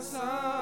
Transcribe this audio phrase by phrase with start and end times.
[0.00, 0.55] sun.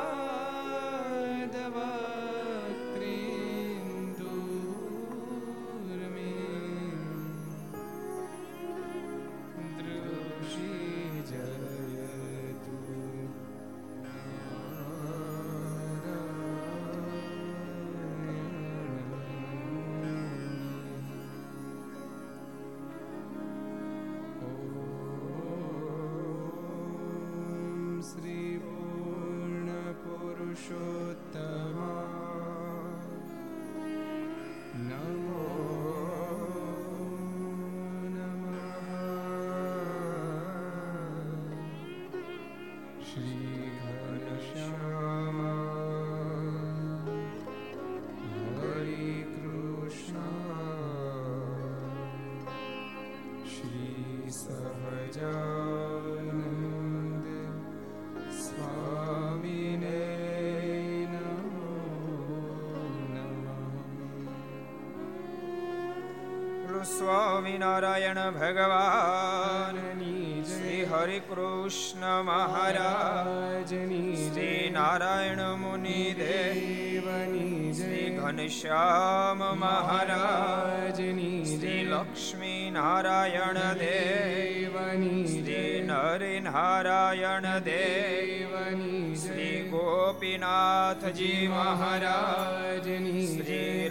[67.05, 82.63] Swaminarayan ભગવાનની શ્રી હરે કૃષ્ણ મહારાજની શ્રી નારાયણ મુનિ દેવની શ્રી ઘનશ્યામ મહારાજની શ્રી લક્ષ્મી
[82.71, 93.29] નારાયણ દેવની શ્રી નરે નારાયણ દેવની શ્રી ગોપીનાથજી મહારાજની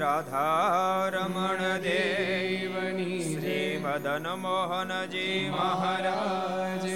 [0.03, 6.87] રાધારમણ દેવની શ્રી મદન મોહનજી મહારાજ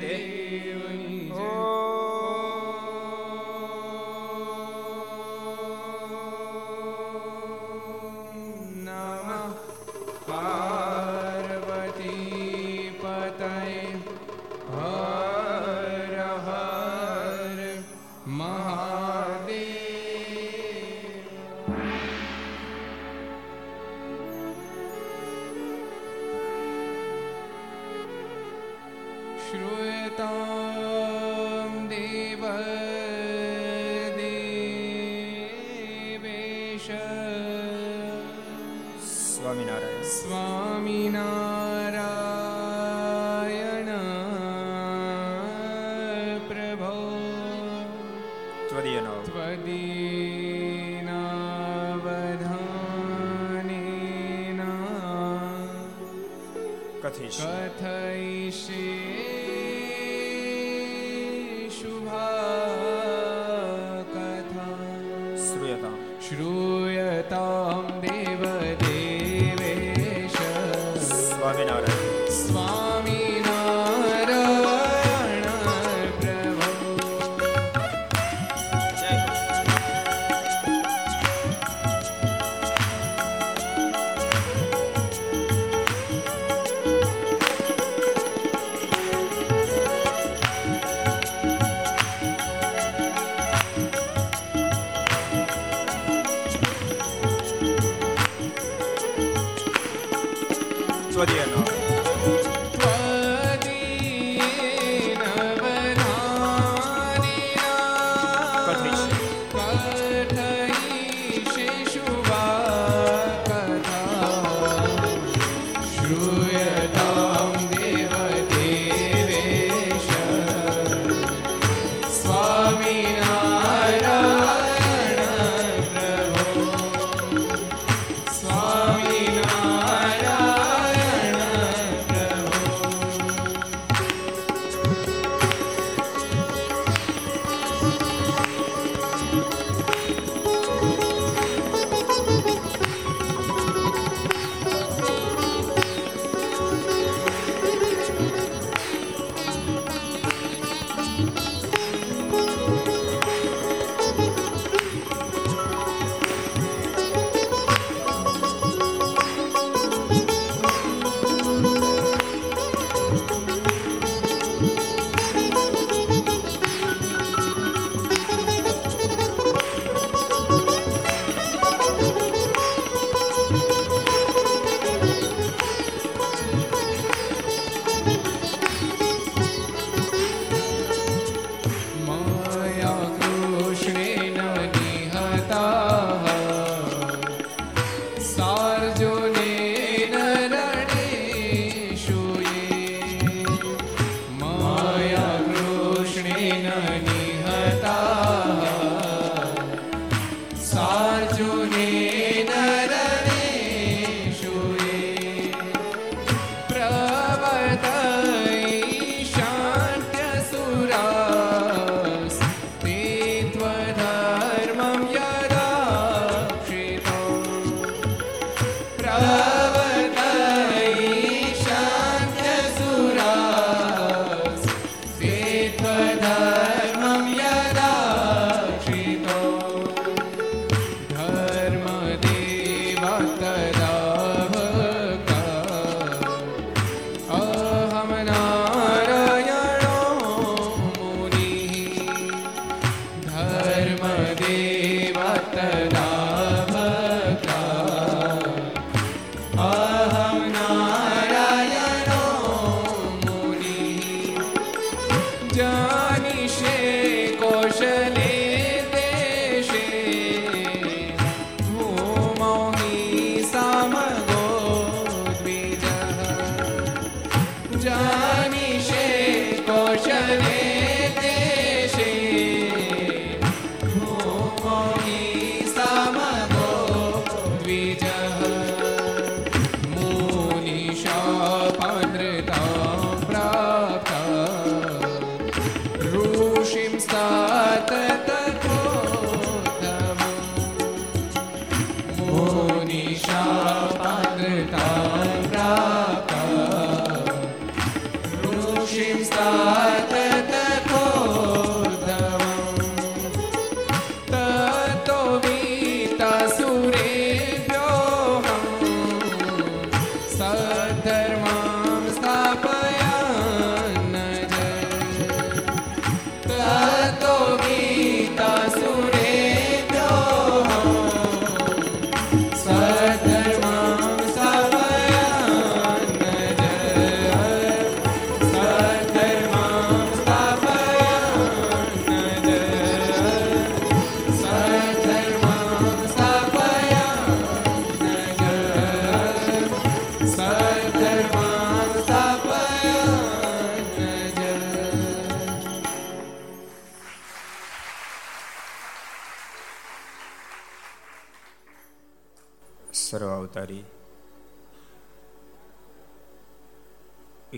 [0.00, 2.13] દેવની ઓ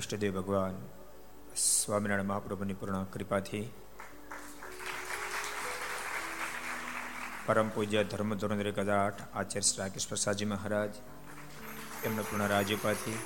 [0.07, 0.75] ઈષ્ટદેવ ભગવાન,
[1.57, 3.71] સ્વામિનારાયણ મહાપ્રભુની પૂર્ણ કૃપાથી
[7.47, 10.93] પરમ પૂજ્ય ધર્મ ધોરણ એક હજાર આચાર્ય શ્રી રાકેશ પ્રસાદજી મહારાજ,
[12.05, 13.19] એમના પૂર્ણ રાજ્યપાથી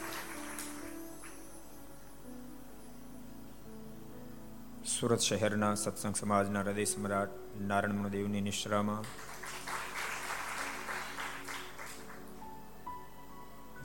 [4.86, 9.04] સુરત શહેરના સત્સંગ સમાજના હૃદય સમ્રાટ નારાયણ મહાદેવની નિશ્રામાં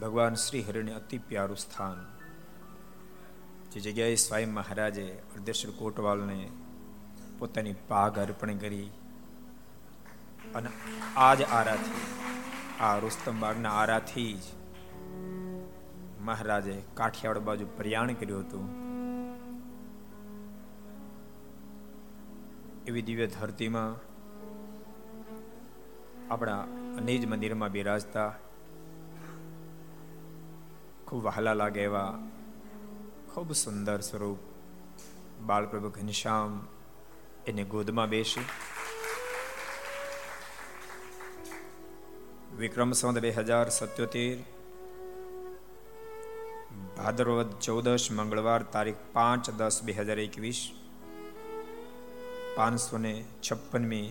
[0.01, 2.14] ભગવાન શ્રી હરિને અતિ પ્યારું સ્થાન
[3.75, 5.03] જે જગ્યાએ સ્વયં મહારાજે
[5.35, 6.49] અર્ધેશ્વર કોટવાલને
[7.39, 8.91] પોતાની પાગ અર્પણ કરી
[10.55, 10.69] અને
[11.17, 12.03] આજ આરાથી,
[12.79, 14.43] આ રુસ્તમ બાગના આરાથી જ
[16.19, 18.65] મહારાજે કાઠિયાવાડ બાજુ પ્રયાણ કર્યું હતું.
[22.87, 23.93] એવી દિવ્ય ધરતીમાં
[26.33, 26.61] આપણા
[26.97, 28.29] અનેજ મંદિરમાં બિરાજતા
[31.07, 32.11] ખૂબ વહાલા લાગે એવા
[33.35, 34.43] ખૂબ સુંદર સ્વરૂપ
[35.47, 36.51] બાળપ્રભુ ઘનશ્યામ
[37.45, 38.43] એને ગોદમાં બેસી
[42.59, 44.37] વિક્રમ સંત બે હજાર સત્યોતેર,
[46.97, 50.61] ભાદરવદ ચૌદશ મંગળવાર તારીખ પાંચ દસ બે હજાર એકવીસ
[52.55, 54.07] પાંચસો ને છપ્પનમી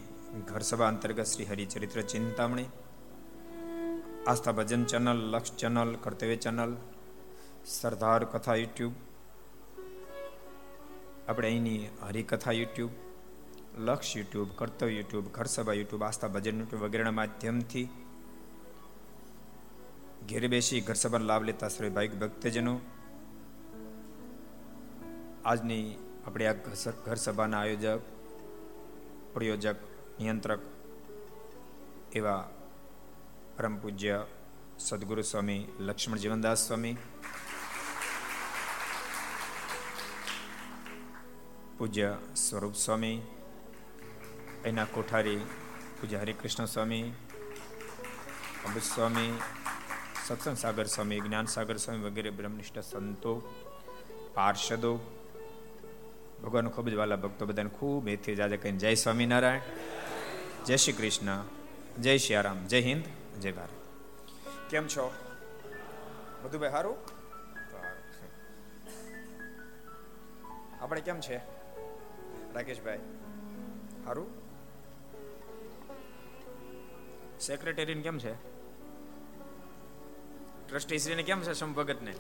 [0.51, 2.69] ઘરસભા અંતર્ગત Shri Haricharitra Chintamani,
[4.27, 6.73] Aastha Bhajan channel, Laksh channel, Kartavya channel,
[7.79, 8.95] Sardar Katha YouTube
[11.29, 12.91] આપણે અહીંની Harikatha YouTube,
[13.79, 17.89] Laksh YouTube Kartav YouTube, Gharsabha YouTube, Aastha Bhajan YouTube વગેરેના માધ્યમથી
[20.29, 22.81] ઘેર બેસી ઘરસભાનો લાભ લેતા શ્રી ભાઈ ભક્તજનો.
[25.45, 25.95] આજની
[26.27, 26.53] આપણે આ
[27.05, 28.01] ઘર સભાના આયોજક,
[29.35, 29.77] પ્રયોજક,
[30.21, 30.61] નિયંત્રક
[32.13, 32.51] એવા
[33.57, 34.27] પરમ પૂજ્ય
[34.79, 36.97] સદગુરુ સ્વામી લક્ષ્મણ જીવનદાસ સ્વામી
[41.85, 43.21] પૂજ્ય સ્વરૂપ સ્વામી,
[44.65, 45.37] એના કોઠારી
[46.01, 47.03] પૂજ્ય હરિકૃષ્ણ સ્વામી,
[48.65, 49.39] અમૃત સ્વામી,
[50.27, 53.55] સત્સંગ સાગર સ્વામી, જ્ઞાન સાગર સ્વામી વગેરે બ્રહ્મનિષ્ઠ સંતો,
[54.35, 54.97] પાર્ષદો
[56.43, 59.61] ભગવાન ખૂબ જ વાલા ભક્તો બધાને ખૂબ એથી જાજે કહીને જય સ્વામિનારાયણ,
[60.65, 61.45] જય શ્રી કૃષ્ણ,
[62.01, 63.05] જય શ્રી આરામ જય હિન્દ,
[63.41, 63.71] જય ભારત.
[64.71, 65.15] કેમ છો?
[66.43, 66.97] બધું ભાઈ સારું.
[70.81, 71.54] આપણે કેમ છે?
[72.55, 73.01] રાકેશભાઈ
[74.05, 74.29] સારું
[77.41, 78.35] સેક્રેટરી કેમ છે?
[80.69, 82.15] ટ્રસ્ટી શ્રીને કેમ છે સંભગતને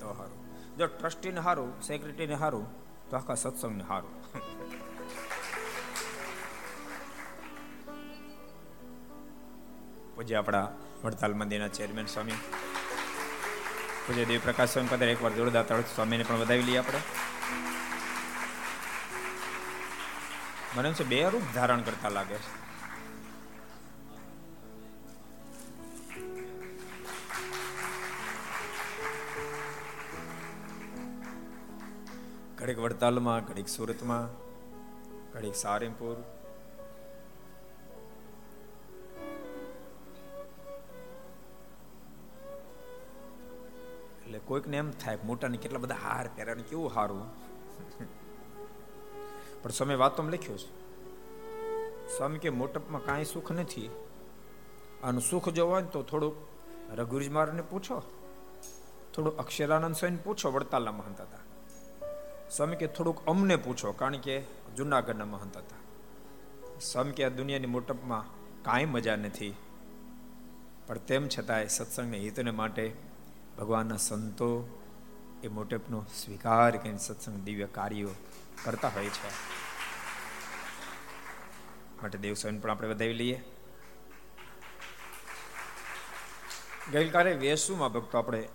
[0.00, 0.40] તો સારું
[0.78, 2.66] જો ટ્રસ્ટીને સારું સેક્રેટરીને સારું
[3.10, 4.14] તો આખા સત્સંગને સારું
[10.14, 10.66] પૂજ્ય આપણા
[11.04, 12.38] વડતાલ મંદિરના ચેરમેન સ્વામી.
[14.06, 17.00] પૂજ્ય દેવ પ્રકાશ સ્વામી પધારે એકવાર જોરદાર સ્વામીને પણ વધાવી લઈએ આપણે.
[20.78, 22.50] મને એમ છે, બે રૂપ ધારણ કરતા લાગે છે.
[32.58, 34.26] ઘડીક વડતાલમાં, ઘડીક સુરતમાં,
[35.32, 36.16] ઘડીક સારેમપુર.
[44.22, 47.22] એટલે કોઈકને એમ થાય મોટાને કેટલા બધા હાર પહેરાને કેવું સારું
[49.62, 50.88] પણ સ્વામી વાતોમાં લખ્યું છે.
[52.16, 53.90] સ્વામી કે મોટપમાં કાંઈ સુખ નથી.
[55.04, 56.36] આનું સુખ જો હોય ને તો થોડુંક
[57.00, 58.02] રઘુજી મારને પૂછો.
[59.14, 61.38] થોડું અક્ષરાનંદ સ્વામીને પૂછો, વડતાલના મહંત હતા.
[62.50, 64.42] સ્વામી કે થોડુંક અમને પૂછો, કારણ કે
[64.76, 65.76] જુનાગઢના મહંત હતા.
[66.80, 68.24] સ્વામી કે આ દુનિયાની મોટપમાં
[68.62, 69.54] કાંઈ મજા નથી.
[70.86, 72.92] પણ તેમ છતાંય સત્સંગને હિતને માટે
[73.58, 74.78] ભગવાનના સંતો
[75.42, 78.08] એ મોટેપનો સ્વીકાર કરીને સત્સંગ દિવ્ય કાર્યો
[78.64, 79.28] કરતા હોય છે.
[82.02, 83.44] માટે દેવ સ્વામી પણ આપણે વધાવી લઈએ.
[86.92, 88.48] ગઈકાલે વેસુમાં ભક્તો આપણે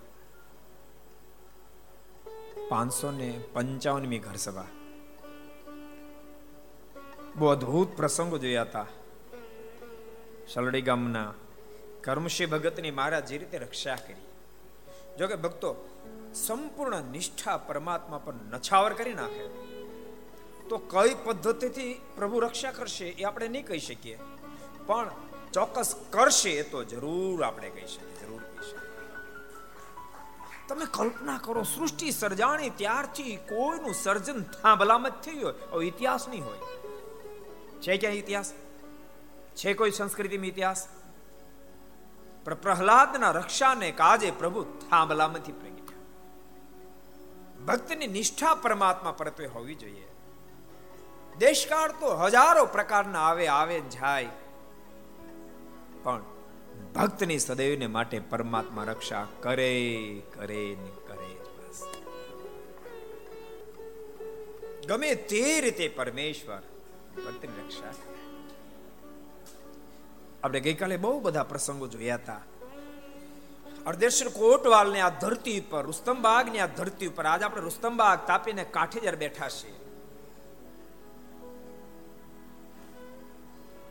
[2.68, 4.64] પાંચસો ને પંચાવનમી ઘર સભા.
[7.36, 8.86] બહુ અદભુત પ્રસંગો જોયા હતા.
[10.48, 11.34] સલડી ગામના
[12.00, 14.14] કર્મશી ભગતની મહારાજ જે રીતે રક્ષા કરી.
[15.18, 16.00] જોકે ભક્તો
[16.34, 19.63] સંપૂર્ણ નિષ્ઠા પરમાત્મા પર નછાવર કરી નાખે.
[20.68, 24.18] તો કઈ પદ્ધતિથી પ્રભુ રક્ષા કરશે એ આપણે નહીં કહી શકીએ.
[24.86, 25.10] પણ
[25.52, 28.80] ચોક્કસ કરશે તો જરૂર આપણે કહી શકીએ, જરૂર કહી શકીએ.
[30.68, 35.86] તમે કલ્પના કરો, સૃષ્ટિ સર્જાણી ત્યારથી કોઈનું સર્જન થાંભલામાં થયું હોય.
[35.86, 36.58] ઇતિહાસ નહીં હોય.
[37.80, 38.52] છે ક્યાં ઇતિહાસ?
[39.56, 40.88] છે કોઈ સંસ્કૃતિમાં ઇતિહાસ?
[42.44, 46.02] પ્રહલાદના રક્ષાને કાજે પ્રભુ થાંભલામાંથી પ્રગટ્યા
[47.64, 50.08] ભક્તની નિષ્ઠા પરમાત્મા પરત્વે હોવી જોઈએ.
[51.38, 54.30] દેશકાળ તો હજારો પ્રકારના આવે આવે જાય.
[56.04, 56.22] પણ
[56.94, 59.74] ભક્તની સદૈવને માટે પરમાત્મા રક્ષા કરે
[60.34, 61.80] કરે ને કરે બસ.
[64.88, 66.62] ગમે તે રીતે પરમેશ્વર
[67.16, 67.94] ભક્તની રક્ષા
[70.44, 72.42] આપણે ગઈકાલે બહુ બધા પ્રસંગો જોયા હતા.
[73.86, 79.00] અર્ધેશ્વર કોટવાલ ને આ ધરતી પર રુસ્તમબાગની આ ધરતી ઉપર, આજે આપણે રુસ્તમબાગ તાપીને કાંઠે
[79.00, 79.83] જ્યારે બેઠા છીએ.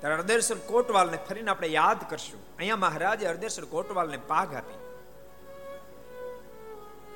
[0.04, 2.58] ત્યારે અર્ધેશ્વર કોટવાલ ને ફરીને આપણે યાદ કરશું.
[2.58, 4.80] અહીંયા મહારાજે અર્ધેશ્વર કોટવાલ ને પાઘ આપી.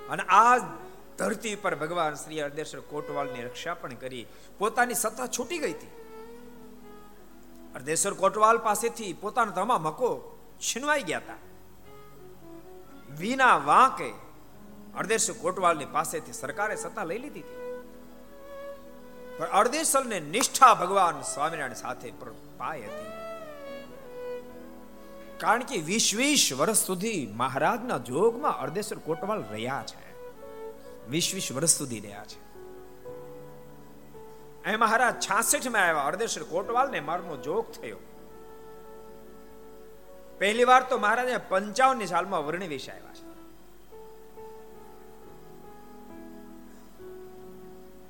[0.09, 0.57] અને આ
[1.17, 4.25] ધરતી પર ભગવાન શ્રી અર્ધેશ્વર કોટવાલની રક્ષા પણ કરી.
[4.57, 5.87] પોતાની સત્તા છૂટી ગઈ હતી.
[7.75, 11.33] અર્ધેશ્વર કોટવાલ પાસેથી પોતાનો તમામ હકો છીનવાઈ ગયા હતા.
[13.19, 14.09] વિના વાંકે
[14.97, 17.63] અર્ધેશ્વર કોટવાલની પાસેથી સરકારે સત્તા લઈ લીધી હતી.
[19.37, 22.11] પણ અર્ધેશ્વરને નિષ્ઠા ભગવાન સ્વામિનારાયણ સાથે
[22.57, 23.07] પાય હતી
[25.37, 30.07] કારણ કે વીસ વીસ વર્ષ સુધી મહારાજના જોગમાં અર્ધેશ્વર કોટવાલ રહ્યા છે.
[31.09, 32.47] વીસ વીસ વર્ષ સુધી રહ્યા છે.
[34.63, 36.03] અહીં મહારાજ છાસઠમાં આવ્યા.
[36.03, 37.97] અર્ધેશ્વર કોટવાલ ને મારનો જોગ થયો.
[40.39, 43.27] પહેલી વાર તો મહારાજે પંચાવનની સાલમાં વર્ણિ વિશે આવ્યા છે.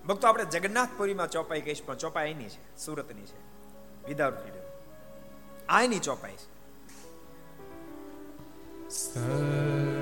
[0.04, 3.47] ભક્તો, આપણે જગન્નાથપુરીમાં ચોપાઈ કહીશ, પણ ચોપાઈ એની છે, સુરતની છે.
[4.08, 4.66] ફ્રીડમ
[5.70, 6.38] આની ચોપાઈ
[8.90, 9.97] છે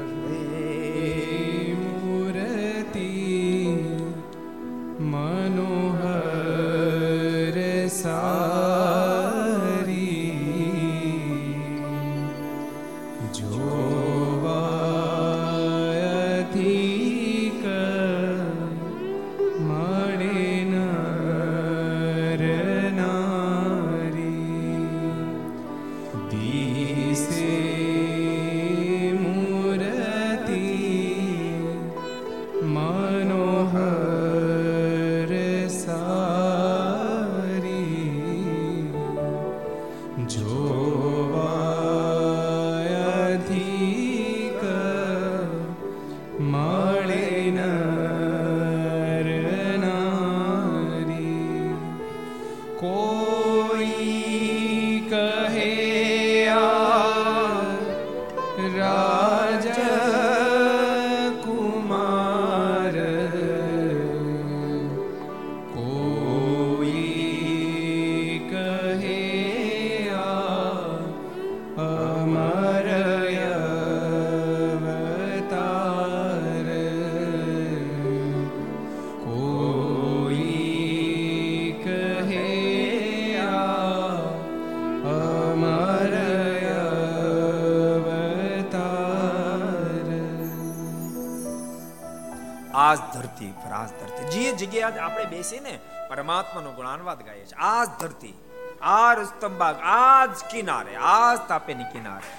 [100.35, 102.31] જ કિનારે આ જ તાપેની કિનારે.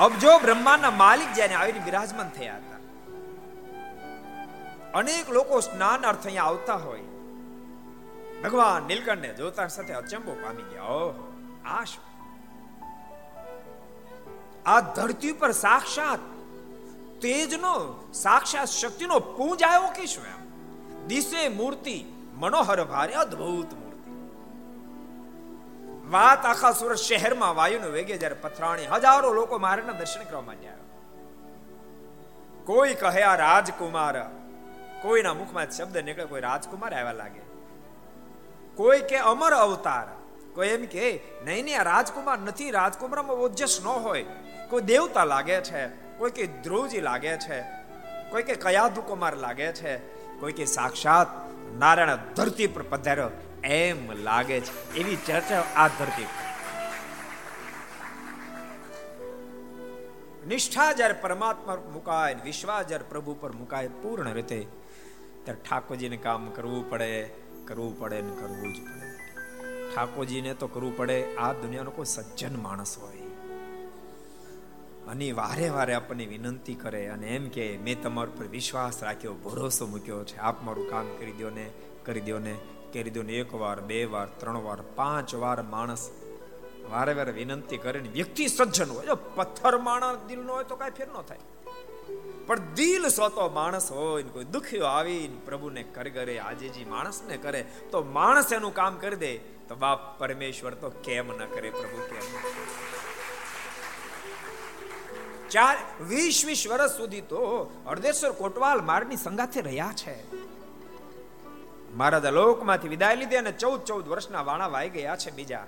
[0.00, 2.80] અબજો બ્રહ્માના માલિક જ્યારે આવીને બિરાજમાન થયા હતા,
[4.94, 7.06] અનેક લોકો સ્નાન અર્થ અહીંયા આવતા હોય.
[8.42, 10.84] ભગવાન નીલકંઠને જોતા સાથે અચંબો પામી ગયા.
[10.96, 11.14] ઓહ,
[11.66, 12.04] આ શું?
[14.66, 16.22] આ ધરતી પર સાક્ષાત
[17.20, 17.74] તેજનો,
[18.14, 20.40] સાક્ષાત શક્તિનો પૂંજ આવ્યો કે શું એમ?
[21.06, 21.98] દિશે મૂર્તિ,
[22.34, 23.87] મનોહર, ભારે અદ્ભુત મૂર્તિ.
[26.10, 30.72] વાત આખા સુરત શહેરમાં વાયુનો વેગે જ્યારે પથરાણી હજારો લોકો મહારાજના દર્શન કરવા માંડ્યા.
[32.64, 34.16] કોઈ કહે આ રાજકુમાર,
[35.02, 37.40] કોઈના મુખમાં શબ્દ નીકળે, કોઈ રાજકુમાર આવ્યા લાગે.
[38.74, 40.06] કોઈ કે અમર અવતાર,
[40.54, 44.24] કોઈ એમ કે, નહીં નહીં, આ રાજકુમાર નથી, રાજકુમારમાં ઓજસ ન હોય.
[44.68, 47.60] કોઈ દેવતા લાગે છે, કોઈ કે ધ્રુવજી લાગે છે,
[48.30, 49.96] કોઈ કે કયાદુકુમાર લાગે છે,
[50.40, 51.26] કોઈ કે સાક્ષાત
[51.78, 53.30] નારાયણ ધરતી પર પધાર્યો.
[53.64, 54.94] એમ લાગે છે.
[54.94, 56.26] એવી ચર્ચા આ ધરતી
[60.46, 64.66] નિષ્ઠા જ્યારે પરમાત્મા મુકાય વિશ્વાસ જ્યારે પ્રભુ પર મુકાય પૂર્ણ રીતે,
[65.44, 67.30] ત્યારે ઠાકોરજીને કામ કરવું પડે
[67.64, 69.08] કરવું પડે ને કરવું જ પડે.
[69.94, 73.16] ઠાકોરજીને તો કરવું પડે, આ દુનિયાનો કોઈ સજ્જન માણસ હોય.
[75.08, 79.86] અને વારે વારે આપણને વિનંતી કરે અને એમ કે, મેં તમારા પર વિશ્વાસ રાખ્યો, ભરોસો
[79.86, 80.36] મૂક્યો છે.
[80.36, 81.70] આપ મારું કામ કરી દો ને,
[82.04, 82.56] કરી દો ને
[82.92, 86.10] કરી દો એક વાર, બે વાર, ત્રણ વાર, પાંચ વાર માણસ
[86.90, 89.16] વારે વારે વિનંતી કરે ને વ્યક્તિ સજ્જન હોય.
[89.36, 91.38] પથ્થર માણસ દિલ નો હોય તો કઈ ફેર ન થાય.
[92.46, 97.62] પણ દિલ સોતો માણસ હોય ને કોઈ દુખ્યો આવીને પ્રભુને કર કરે આજેજી માણસને કરે
[97.90, 99.32] તો માણસ એનું કામ કરી દે.
[99.68, 102.26] તો બાપ પરમેશ્વર તો કેમ ન કરે પ્રભુ, કેમ
[105.50, 107.40] ચાર, વીસ વીસ વર્ષ સુધી તો
[107.86, 110.16] અર્ધેશ્વર કોટવાલ મારની સંગાથે રહ્યા છે.
[111.96, 115.66] મહારાજા લોકમાંથી વિદાય લીધી અને ચૌદ ચૌદ વર્ષના વાણા વાઈ ગયા છે બીજા.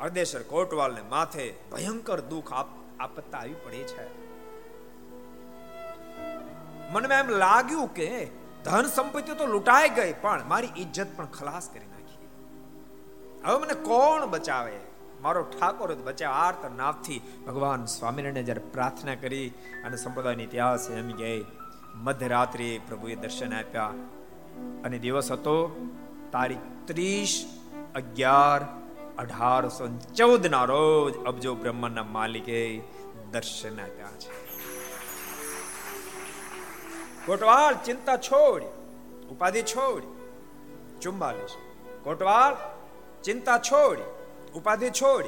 [0.00, 4.06] હરદેશ્વર કોટવાલને માથે ભયંકર દુઃખ આપતા આવી પડી છે.
[6.92, 8.30] મને એમ લાગ્યું કે
[8.64, 12.20] ધન સંપત્તિ તો લૂંટાઈ ગઈ, પણ મારી ઇજ્જત પણ ખલાસ કરી નાખી.
[13.44, 14.78] હવે મને કોણ બચાવે?
[15.22, 19.48] મારો ઠાકોર બચાવ આર્ત નાથથી ભગવાન સ્વામિનારાયણ જ્યારે પ્રાર્થના કરી
[19.84, 21.44] અને સંપ્રદાયનો ઇતિહાસ એમ કે
[21.94, 23.92] મધ્યરાત્રિ પ્રભુએ દર્શન આપ્યા.
[24.84, 25.56] અને દિવસ હતો
[26.32, 27.60] તારીખ ત્રીસ
[27.94, 28.60] અગિયાર
[29.18, 32.78] અઢારસો ચૌદ ના રોજ અબજો બ્રહ્માંડના માલિકે
[33.30, 34.30] દર્શન આપ્યા છે.
[37.26, 38.62] કોટવાળ ચિંતા છોડ,
[39.30, 40.02] ઉપાધિ છોડ
[41.00, 41.50] ચુમ્બાલીસ
[42.04, 42.56] કોટવાળ
[43.24, 43.98] ચિંતા છોડ,
[44.54, 45.24] ઉપાધિ છોડ.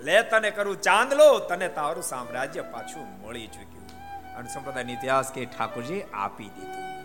[0.00, 3.88] લે તને કરું ચાંદલો તને તારું સામ્રાજ્ય પાછું મળી ચૂક્યું.
[4.36, 6.97] અને સંપ્રદાયનો ઇતિહાસ કે ઠાકોરજી આપી દીધું.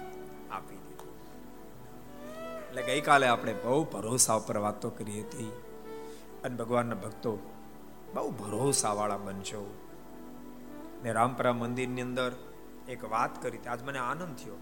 [2.73, 5.61] એટલે ગઈકાલે આપણે બહુ ભરોસા ઉપર વાતો કરી હતી.
[6.43, 7.39] અને ભગવાનના ભક્તો
[8.13, 9.77] બહુ ભરોસાવાળા બનશો
[11.03, 12.31] ને રામપરા મંદિરની અંદર
[12.89, 14.53] એક વાત કરી આજ મને આનંદ થયો.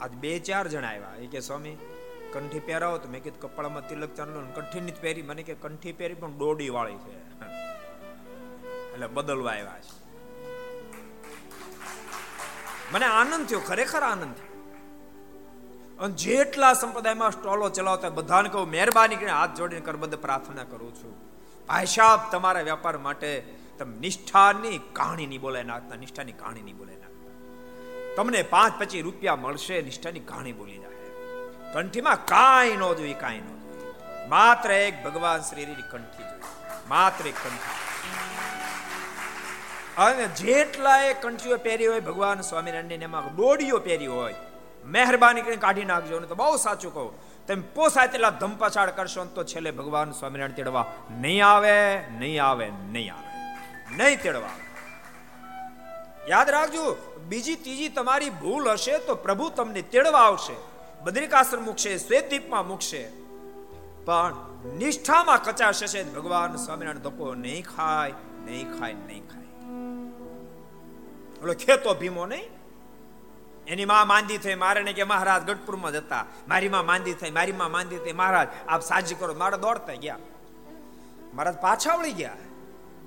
[0.00, 1.14] આજ બે ચાર જણા આવ્યા.
[1.18, 1.76] એ કે, સ્વામી,
[2.32, 2.98] કંઠી પહેરાવો.
[2.98, 5.22] તો મેં કીધું કપડામાં તિલક ચાંદલો કંઠી જ પહેરી.
[5.22, 7.18] મને કે, કંઠી પહેરી, પણ દોડી વાળી છે.
[8.92, 10.04] એટલે બદલવા આવ્યા છે.
[12.92, 13.60] મને આનંદ થયો.
[13.60, 14.49] ખરેખર આનંદ થયો.
[16.00, 21.16] અને જેટલા સંપ્રદાયમાં સ્ટોલો ચલાવતા બધાને કહું, મહેરબાની કરીને હાથ જોડીને કરબદ્ધ પ્રાર્થના કરું છું.
[21.66, 23.40] ભાઈ સાહેબ તમારા વેપાર માટે
[23.78, 28.14] તમે નિષ્ઠાની કહાણી નહીં બોલાય નાખતા, નિષ્ઠાની કહાણી નહીં બોલાય નાખતા.
[28.16, 30.90] તમને પાંચ પચીસ રૂપિયા મળશે, નિષ્ઠાની કહાણી બોલી જાય.
[31.72, 34.28] કંઠીમાં કાંઈ ન જોઈએ, કાંઈ ન જોઈએ.
[34.28, 36.42] માત્ર એક ભગવાન શ્રીની કંઠી જોઈએ.
[36.88, 37.76] માત્ર એક કંઠી.
[39.96, 44.34] અને જેટલા એ કંઠીઓ પહેરી હોય, ભગવાન સ્વામિનારાયણ એમાં દોડીઓ પહેરી હોય
[44.84, 46.20] મહેરબાની કરીને કાઢી નાખજો.
[46.20, 47.10] ને તો બહુ સાચું કહું.
[47.46, 50.86] તમે પોસાય તેટલા ધમપછાડ કરશો તો છેલ્લે ભગવાન સ્વામિનારાયણ તેડવા
[51.20, 51.76] નહીં આવે
[52.18, 53.28] નહીં આવે નહીં આવે.
[53.96, 54.56] નહીં તેડવા
[56.28, 56.96] યાદ રાખજો,
[57.28, 60.56] બીજી ત્રીજી તમારી ભૂલ હશે તો પ્રભુ તમને તેડવા આવશે.
[61.04, 63.02] બદ્રિકાશ્રમ મૂકશે, શ્વેતદીપમાં મૂકશે.
[64.04, 64.34] પણ
[64.78, 68.14] નિષ્ઠામાં કચાશ હશે ભગવાન સ્વામિનારાયણ ધક્કો નહીં ખાય
[68.44, 69.50] નહીં ખાય નહીં ખાય.
[71.42, 72.59] ઓલો ખેતો ભીમો નહીં?
[73.70, 77.70] એની માં માંદી થઈ, મારે કે મહારાજ ગઢપુરમાં જતા મારી માં માંદી થઈ, મારી માં
[77.70, 78.12] માંદી થઈ.
[78.12, 79.34] મહારાજ, આપ સાજી કરો.
[79.34, 80.18] મારા દોડતા ગયા.
[81.34, 82.36] મહારાજ પાછા વળી ગયા.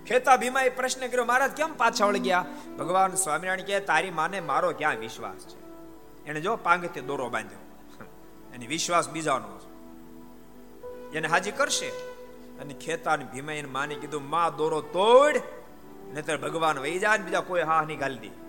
[0.07, 2.45] ખેતા ભીમાએ પ્રશ્ન કર્યો, મહારાજ, કેમ પાછા વળી ગયા?
[2.79, 5.59] ભગવાન સ્વામિનારાયણ કહે, તારી માને મારો ક્યાં વિશ્વાસ છે?
[6.25, 7.59] એને જો પાંગથી દોરો બાંધ્યો.
[8.53, 9.59] એની વિશ્વાસ બીજાનો
[11.13, 11.89] એને હાજી કરશે.
[12.59, 15.37] અને ખેતા ભીમાએ માને કીધું, માં દોરો તોડ,
[16.13, 18.42] નહીતર ભગવાન વહી જાય બીજા કોઈ હા નહીં ગાલી દે.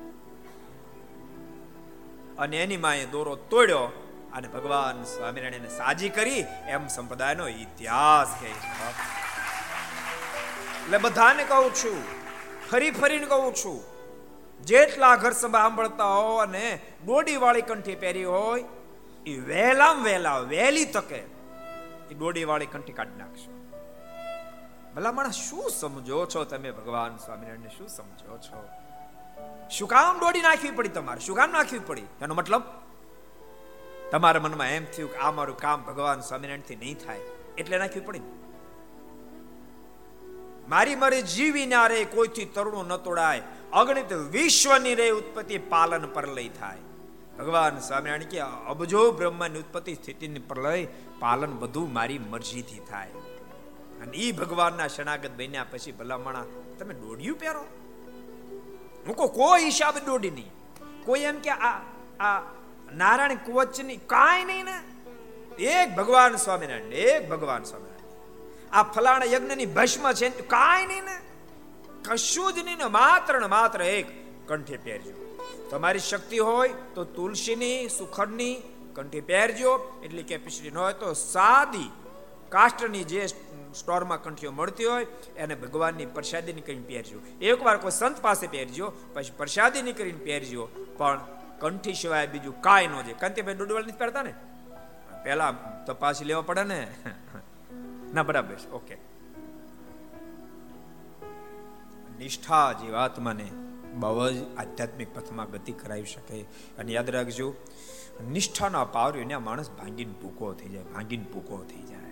[2.38, 3.85] અને એની માએ દોરો તોડ્યો
[4.33, 8.68] અને ભગવાન સ્વામિનારાયણ સાજી કરી એમ સંપ્રદાયનો ઇતિહાસ કહે છે.
[10.85, 12.05] એટલે બધાને કહું છું,
[12.70, 13.81] ફરી ફરીને કહું છું,
[14.64, 18.64] જેટલા ઘર સાંભળતા હો અને દોડી વાળી કંઠી પહેરી હોય,
[19.27, 21.20] એ વહેલામ વહેલા, વહેલી તકે
[22.11, 23.51] એ દોડી વાળી કંઠી કાઢી નાખશો
[24.94, 28.84] ભલા શું સમજો છો તમે, ભગવાન સ્વામિનારાયણને શું સમજો છો?
[29.70, 31.20] શું કામ દોડી નાખવી પડી તમારે?
[31.20, 32.07] શું કામ નાખવી પડી?
[32.22, 32.62] એનો મતલબ,
[34.12, 37.22] તમારા મનમાં એમ થયું કે આ મારું કામ ભગવાન સ્વામિનારાયણથી નહીં થાય,
[37.59, 38.24] એટલે નાખવી પડી
[40.68, 43.42] મારી મારી જીવી ના રે, કોઈથી તરુણું ન તોડાય.
[43.72, 46.83] અગણિત વિશ્વની રે ઉત્પત્તિ પાલન પર લઈ થાય.
[47.38, 50.87] ભગવાન સ્વામિનારાયણ કે, અબજો બ્રહ્માની ઉત્પત્તિ સ્થિતિની પ્રલય
[51.18, 53.12] પાલન બધું મારી મરજીથી થાય.
[54.03, 56.46] અને ઈ ભગવાનના શરણાગત બન્યા પછી ભલામણા,
[56.79, 57.64] તમે દોડ્યું પહેરો
[59.07, 60.51] હું કોઈ હિસાબ દોડી નહીં.
[61.05, 61.81] કોઈ એમ કે આ
[62.21, 62.43] આ
[62.95, 64.81] નારાયણ કોચની કાંઈ નહીં ને.
[65.64, 67.95] એક ભગવાન સ્વામિનારાયણ, એક ભગવાન સ્વામિનારાયણ.
[68.73, 71.19] આ ફલાણા યજ્ઞની ભસ્મ છે કાંઈ નહીં ને.
[72.03, 74.07] કશું જ નહીં ને, માત્ર ને માત્ર એક
[74.49, 75.38] કંઠે પહેરજો.
[75.71, 78.62] તમારી શક્તિ હોય તો તુલસીની, સુખડની
[78.95, 80.01] કંઠી પહેરજો.
[80.05, 81.90] એટલે કે પિછલી ન હોય તો સાદી,
[82.49, 83.27] કાષ્ટની જે
[83.74, 85.06] સ્ટોરમાં કંઠીઓ મળતી હોય,
[85.37, 87.18] એને ભગવાનની પ્રસાદીની કરીને પહેરજો.
[87.40, 91.20] એકવાર કોઈ સંત પાસે પહેરજો, પછી પ્રસાદી કરીને પહેરજો, પણ
[91.58, 94.34] કંઠી સિવાય બીજું કાંઈ ન જાય કાંતિભાઈ ડોડવાળ નથી પહેરતા ને?
[95.24, 95.52] પહેલા
[95.87, 96.88] તપાસ લેવા પડે ને?
[98.14, 98.94] ના, બરાબર ઓકે.
[102.18, 103.50] નિષ્ઠા જીવાત્માને
[103.94, 106.40] બહુ જ આધ્યાત્મિક પથમાં ગતિ કરાવી શકે.
[106.78, 107.54] અને યાદ રાખજો,
[108.30, 112.04] નિષ્ઠાના પાવર માણસ ભાંગીને ભૂકો થઈ જાય, ભાંગીને ભૂકો થઈ જાય.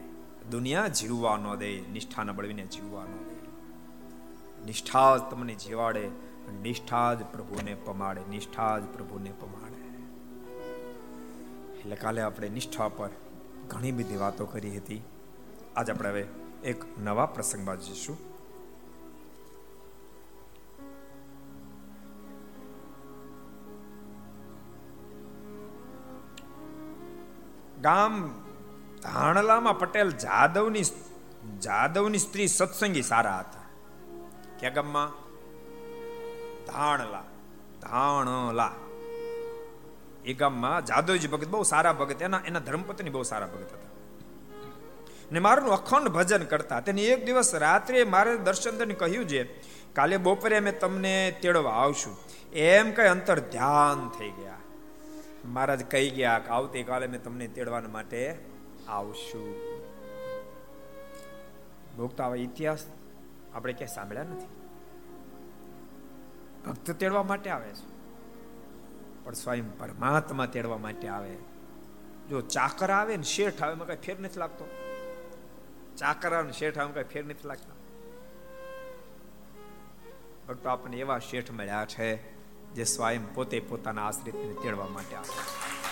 [0.52, 1.80] દુનિયા જીવવા ન દે
[2.22, 3.46] ન બળવીને જીવવા ન દે.
[4.64, 6.10] નિષ્ઠા જ તમને જીવાડે
[6.62, 9.82] નિષ્ઠા જ પ્રભુને પમાડે, નિષ્ઠા જ પ્રભુને પમાડે.
[11.78, 13.10] એટલે કાલે આપણે નિષ્ઠા પર
[13.68, 15.02] ઘણી બધી વાતો કરી હતી.
[15.76, 16.26] આજ આપણે હવે
[16.64, 18.18] એક નવા પ્રસંગ બાજુ જઈશું.
[27.82, 28.41] ગામ
[29.02, 30.82] ધાણલામાં પટેલ જાદવની
[31.62, 33.66] જાદવની સ્ત્રી સત્સંગી સારા હતા.
[34.58, 35.08] ક્યાં ગામમાં?
[36.66, 37.24] ધાણલા
[37.82, 38.72] ધાણલા
[40.24, 43.90] એ ગામમાં જાદવજી ભગત બહુ સારા ભગત, એના એના ધર્મપત્ની બહુ સારા ભગત હતા.
[45.32, 49.60] ને મારું અખંડ ભજન કરતા, તેને એક દિવસ રાત્રે મારે દર્શનને કહ્યું છે,
[49.92, 52.16] કાલે બપોરે અમે તમને તેડવા આવશું.
[52.52, 54.56] એમ કઈ અંતર ધ્યાન થઈ ગયા.
[55.44, 58.51] મહારાજ કહી ગયા કે આવતીકાલે મેં તમને તેડવા માટે
[58.88, 59.54] આવશું.
[61.96, 62.86] ભોગતા આવા ઇતિહાસ
[63.54, 64.46] આપણે ક્યાંય સાંભળ્યા નથી.
[66.66, 67.92] ભક્ત તેડવા માટે આવે છે.
[69.24, 71.36] પણ સ્વયં પરમાત્મા તેડવા માટે આવે.
[72.30, 74.64] જો ચાકર આવે ને શેઠ આવે એમાં કઈ ફેર નથી લાગતો.
[75.96, 77.72] ચાકર આવે ને શેઠ આવે કઈ ફેર નથી લાગતો.
[80.48, 82.32] ભક્તો આપણને એવા શેઠ મળ્યા છે
[82.72, 85.91] જે સ્વયં પોતે પોતાના આશ્રિતને તેડવા માટે આવે.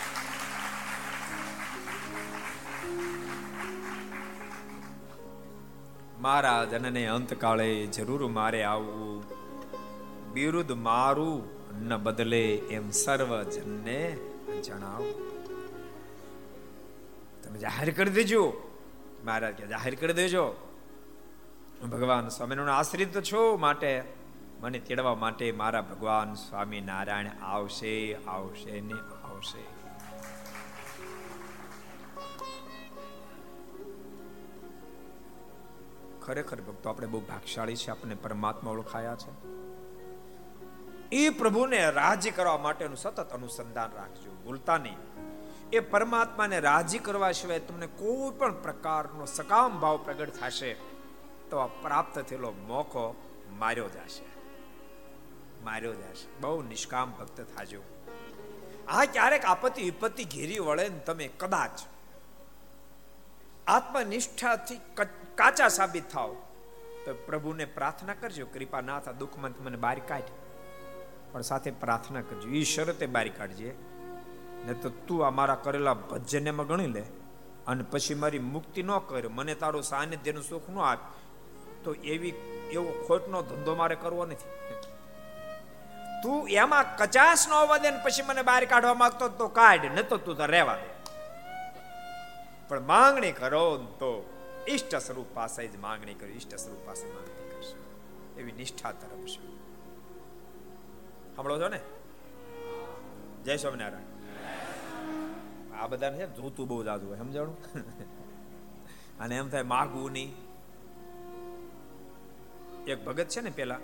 [6.20, 9.24] મારા જનને અંતકાળે જરૂર મારે આવવું.
[10.32, 11.48] બિરુદ મારું
[11.82, 14.16] ન બદલે એમ સર્વજનને
[14.64, 15.04] જણાવ.
[17.44, 18.52] તમે જાહેર કરી દેજો.
[19.24, 20.54] મહારાજ કે જાહેર કરી દેજો.
[21.92, 24.04] ભગવાન સ્વામિનારાયણ આશ્રિત છો માટે,
[24.60, 29.69] મને તેડવા માટે મારા ભગવાન સ્વામી નારાયણ આવશે આવશે ને આવશે.
[36.26, 39.50] ખરેખર ભક્તો, આપણે બહુ ભાગશાળી છે આપણે પરમાત્મા ઓળખાયા છે.
[41.12, 44.96] એ પ્રભુને રાજી કરવા માટેનું સતત અનુસંધાન રાખજો, ભૂલતા નહીં.
[45.72, 50.74] એ પરમાત્માને રાજી કરવા સિવાય તમને કોઈ પણ પ્રકારનો સકામ ભાવ પ્રગટ થશે,
[51.50, 53.14] તો આ પ્રાપ્ત થયેલો મોકો
[53.50, 54.24] માર્યો જશે.
[55.64, 56.40] માર્યો જશે.
[56.40, 57.82] બહુ નિષ્કામ ભક્ત થાજો.
[58.88, 61.70] આ ક્યારેક આપત્તિ, વિપત્તિ ઘેરી વળે ને તમે કદાચ
[63.66, 64.80] આત્મનિષ્ઠાથી
[65.40, 66.32] કાચા સાબિત થાવ
[67.04, 70.32] તો પ્રભુને પ્રાર્થના કરજો કૃપા ના થા દુઃખમાં મને બહાર કાઢ.
[71.32, 73.70] પણ સાથે પ્રાર્થના કરજો એ શરતે બહાર કાઢજે.
[74.66, 77.04] ને તો તું આ મારા કરેલા ભજન્યમાં ગણી લે
[77.66, 80.98] અને પછી મારી મુક્તિ ન કર, મને તારું સાનિધ્યનું સુખ ન આપ.
[81.84, 82.34] તો એવી,
[82.72, 84.50] એવો ખોટનો ધંધો મારે કરવો નથી.
[86.22, 90.16] તું એમાં કચાસ ન હોવા ને પછી મને બહાર કાઢવા માંગતો તો કાઢ ન તો
[90.16, 90.88] તું તો રહેવા દે.
[92.68, 93.64] પણ માંગણી કરો
[94.02, 94.10] તો
[94.68, 97.90] ઈષ્ટ સ્વરૂપ પાસે જ માંગણી કરી, ઈષ્ટ સ્વરૂપ પાસે માંગણી કરશે.
[98.40, 99.60] એવી નિષ્ઠા તરફ છે.
[101.36, 101.80] સાંભળો છો ને?
[103.44, 104.04] જય સ્વામિનારાયણ.
[105.74, 107.56] આ બધાને છે જોતું બહુ જાજુ હોય, સમજાણું?
[109.20, 110.34] અને એમ થાય માગવું નહીં.
[112.86, 113.78] એક ભગત છે ને પેલા,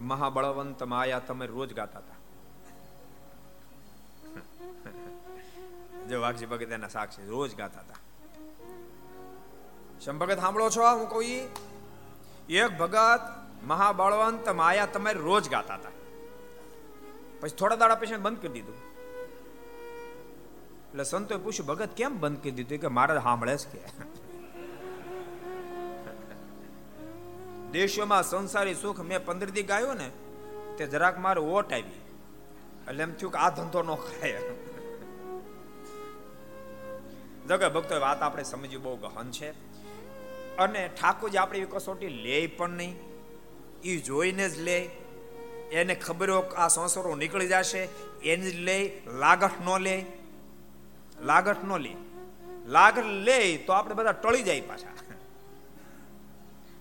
[0.00, 2.14] મહાબળવંત માયા તમે રોજ ગાતા હતા.
[6.08, 7.97] જો વાઘજી ભગત એના સાક્ષી રોજ ગાતા હતા.
[10.04, 11.24] શમ ભગત સાંભળો છો હું કહું
[12.48, 13.20] એક ભગત
[13.64, 15.88] મહાબળવંત માયા તમારી રોજ ગાતા હતા.
[17.40, 18.74] પછી થોડા દાડા પછી બંધ કરી દીધું.
[20.90, 22.78] એટલે સંતોએ પૂછ્યું, ભગત, કેમ બંધ કરી દીધું?
[22.78, 23.88] કે, મારે સાંભળે છે કે.
[27.72, 30.10] દેશોમાં સંસારી સુખ મેં પંદર દી ગાયો ને,
[30.78, 32.00] તે જરાક મારે ઓટ આવી.
[32.88, 34.40] એટલે એમ થયું કે આ ધંધો ન કરાય
[37.48, 39.67] જગત ભક્તો વાત આપણે સમજવી બહુ ગહન છે.
[40.58, 42.96] અને ઠાકોરજી આપણી કસોટી લે પણ નહીં.
[43.82, 44.78] એ જોઈને જ લે.
[45.72, 47.88] એને ખબર આ સંસારો નીકળી જશે,
[48.22, 49.00] એને જ લે.
[49.06, 50.04] લાગઠ ન લે.
[51.20, 51.96] લાગઠ ન લે.
[52.66, 54.92] લાગઠ લે તો આપણે બધા ટળી જાય પાછા.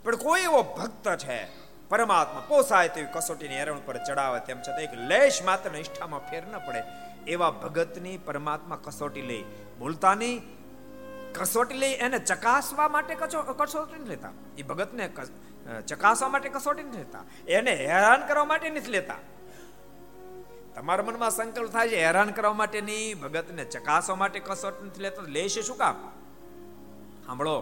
[0.04, 1.46] પણ કોઈ એવો ભક્ત છે,
[1.90, 6.58] પરમાત્મા પોસાય તેવી કસોટીની હેરણ પર ચડાવે તેમ છતાં એક લેશ માત્ર નિષ્ઠામાં ફેર ન
[6.58, 6.84] પડે.
[7.28, 9.44] એવા ભગતની પરમાત્મા કસોટી લઈ
[9.80, 10.57] ભૂલતા નહીં
[11.36, 14.32] કસોટી લઈ એને ચકાસવા માટે કસોટી નથી લેતા.
[14.58, 15.10] એ ભગતને
[15.88, 17.24] ચકાસવા માટે કસોટી નથી લેતા.
[17.48, 19.18] એને હેરાન કરવા માટે નથી લેતા.
[20.76, 25.22] તમારા મનમાં સંકલ્પ થાય છે, હેરાન કરવા માટે નહીં, ભગતને ચકાસવા માટે કસોટી નથી લેતો
[25.22, 25.96] લેશે શું કામ?
[27.26, 27.58] સાંભળો.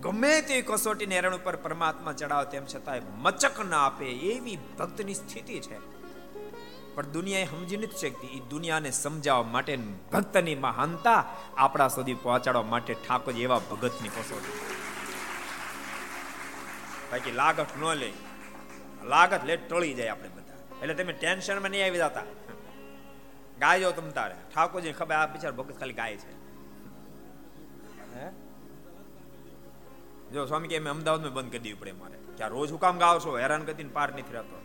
[0.00, 5.60] ગમે તે કસોટીને હેરાન ઉપર પરમાત્મા ચડાવે, તેમ છતાંય મચક ના આપે એવી ભક્તની સ્થિતિ
[5.60, 5.93] છે.
[6.94, 8.30] પણ દુનિયા સમજી નથી શકતી.
[8.36, 9.74] એ દુનિયાને સમજાવવા માટે
[10.12, 11.20] ભક્તની મહાનતા
[11.56, 14.56] આપણા સુધી પહોંચાડવા માટે ઠાકોર એવા ભગતની કસોટી
[17.10, 18.10] બાકી લાગત ન લે.
[19.04, 20.58] લાગત લે ટળી જાય આપણે બધા.
[20.82, 22.26] એટલે તમે ટેન્શનમાં નહીં આવી જતા.
[23.58, 24.36] ગાયો તમ તારે.
[24.54, 26.32] ઠાકોરજી ખબર આ બિચાર ભગત ખાલી ગાય છે.
[30.32, 32.18] જો સ્વામી કે અમે અમદાવાદમાં બંધ કરી દેવી પડે મારે.
[32.36, 34.63] ક્યાં રોજ હું કામ ગાવ છો હેરાન કરીને પાર નથી રહેતો.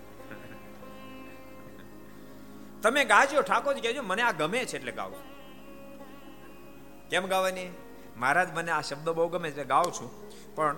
[2.81, 5.13] તમે ગાજો, ઠાકોરજી કહેજો, મને આ ગમે છે એટલે ગાવ
[7.09, 7.69] કેમ ગાવાની?
[8.17, 10.09] મહારાજ મને આ શબ્દ બહુ ગમે છે ગાઉં છું.
[10.55, 10.75] પણ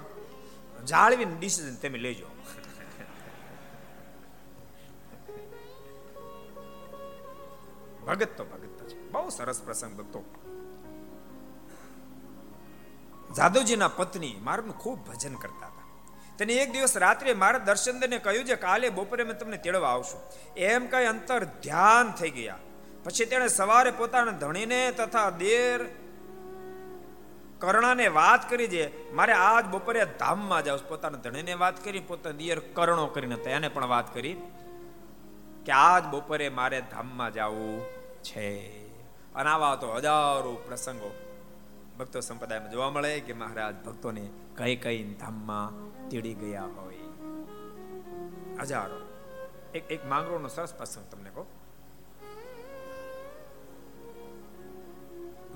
[0.85, 2.25] જાળવીને ડિસિઝન તમે લેજો.
[8.07, 10.25] ભગત તો ભગત છે બહુ સરસ પ્રસંગ હતો.
[13.37, 15.70] જાદવજીના પત્ની મારું ખૂબ ભજન કરતા.
[16.37, 20.19] તેને એક દિવસ રાત્રે મારા દર્શનને કહ્યું છે કાલે બપોરે મેં તમને તેડવા આવશું.
[20.55, 22.57] એમ કઈ અંતર ધ્યાન થઈ ગયા.
[23.03, 25.85] પછી તેણે સવારે પોતાના ધણીને તથા દેર
[27.59, 32.59] કર્ણાને વાત કરી છે મારે આજ બપોરે ધામમાં જાવ પોતાના ધણીને વાત કરી, પોતાના દિયર
[32.59, 34.37] કર્ણો કરીને એને પણ વાત કરી
[35.65, 37.81] કે આજ બપોરે મારે ધામમાં જવું
[38.23, 38.79] છે.
[39.35, 41.11] અને આવા તો હજારો પ્રસંગો
[41.99, 46.97] ભક્તો સંપ્રદાયમાં જોવા મળે કે મહારાજ ભક્તોને કઈ કઈ ધામમાં તેડી ગયા હોય.
[48.61, 48.99] હજારો.
[49.73, 51.45] એક એક માંગરોનો સરસ પ્રસંગ તમને કહો.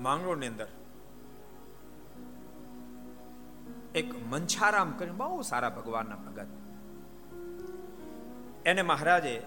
[0.00, 0.68] માંગરોળની અંદર
[3.94, 6.46] એક મંછારામ કરીને બહુ સારા ભગવાનના ભગત.
[8.66, 9.42] એને મહારાજે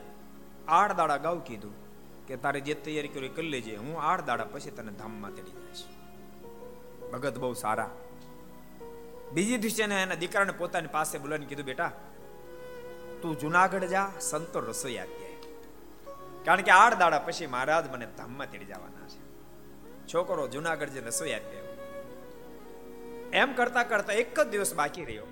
[0.67, 1.73] આઠ દાડા ગાવ કીધું
[2.25, 5.83] કે તારે જે તૈયારી કરી કરી લેજે, હું આઠ દાડા પછી તને ધામમાં તેડી જઈશ.
[7.11, 7.89] ભગત બહુ સારા.
[9.33, 11.91] બીજી દિવસે એના દીકરાને પોતાની પાસે બોલાવીને કીધું, બેટા,
[13.21, 15.29] તું જુનાગઢ જા, સંતો રસોઈ આપી
[16.45, 19.21] કારણ કે આઠ દાડા પછી મહારાજ મને ધામમાં તેડી જવાના છે.
[20.07, 21.59] છોકરો જુનાગઢ જે રસોઈ આપી
[23.33, 25.23] એમ કરતા કરતા એક જ દિવસ બાકી રહ્યો.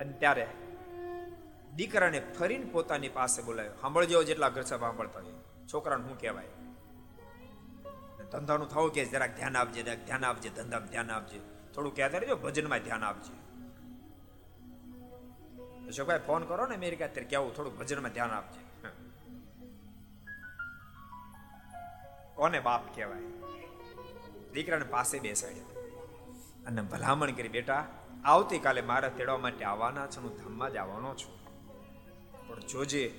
[0.00, 0.46] અને ત્યારે
[1.76, 5.32] દીકરાને ફરીને પોતાની પાસે બોલાવ્યો સાંભળજો, જેટલા ઘર સાહેબ સાંભળતા હોય.
[5.72, 6.44] છોકરાને શું કહેવાય?
[8.32, 11.57] ધંધાનું થવું કે જરાક ધ્યાન આપજે ધ્યાન આપજે, ધંધામાં ધ્યાન આપજે.
[11.78, 13.32] થોડું કહેતા રહેજો, ભજનમાં ધ્યાન આપજે.
[15.88, 18.88] અશોકભાઈ, ફોન કરો ને અમેરિકા અત્યારે કેવું થોડું ભજનમાં ધ્યાન આપજે.
[22.34, 23.20] કોને બાપ કહેવાય?
[24.52, 25.94] દીકરાને પાસે બેસાડ્યો.
[26.66, 27.86] અને ભલામણ કરી, બેટા,
[28.24, 31.38] આવતીકાલે મારા તેડવા માટે આવવાના છે, હું ધામમાં જ આવવાનો છું.
[32.48, 33.14] પણ જોજે,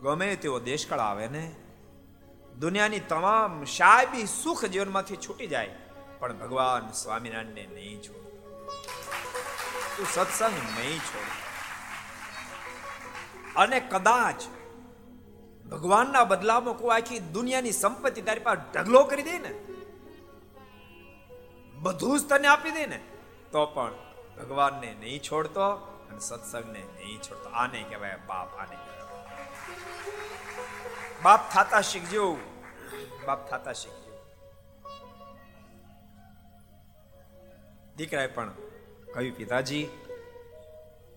[0.00, 1.54] ગમે તેવો દેશકાળ આવે ને,
[2.60, 5.83] દુનિયાની તમામ શાયબી સુખ જીવનમાંથી છૂટી જાય.
[6.24, 8.22] પણ ભગવાન સ્વામિનારાયણને નહીં છોડ.
[9.96, 11.26] તું સત્સંગ નહીં છોડ.
[13.56, 14.38] અને કદાચ
[15.66, 19.52] ભગવાનના બદલામાં કોઈ આખી દુનિયાની સંપત્તિ તારી પાસે ઢગલો કરી દે ને,
[21.74, 23.00] બધું જ તને આપી દે ને,
[23.52, 23.92] તો પણ
[24.38, 25.66] ભગવાનને નહીં છોડતો
[26.08, 27.50] અને સત્સંગને નહીં છોડતો.
[27.50, 29.04] આને કહેવાય બાપ, આને કહેવાય
[31.22, 31.40] બાપ.
[31.52, 32.26] થાતા શીખજો.
[33.26, 34.03] બાપ થતા શીખ્યો
[37.96, 38.50] દીકરાએ પણ
[39.14, 39.84] કહ્યું, પિતાજી,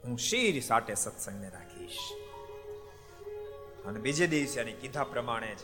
[0.04, 1.98] હું શીર સાટે સત્સંગને રાખીશ.
[3.88, 5.60] અને બીજે દિવસે એને કીધા પ્રમાણે જ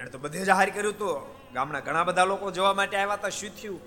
[0.00, 1.10] એને તો બધે જાહેર કર્યું તો
[1.54, 3.80] ગામના ઘણા બધા લોકો જોવા માટે આવ્યા હતા શું થયું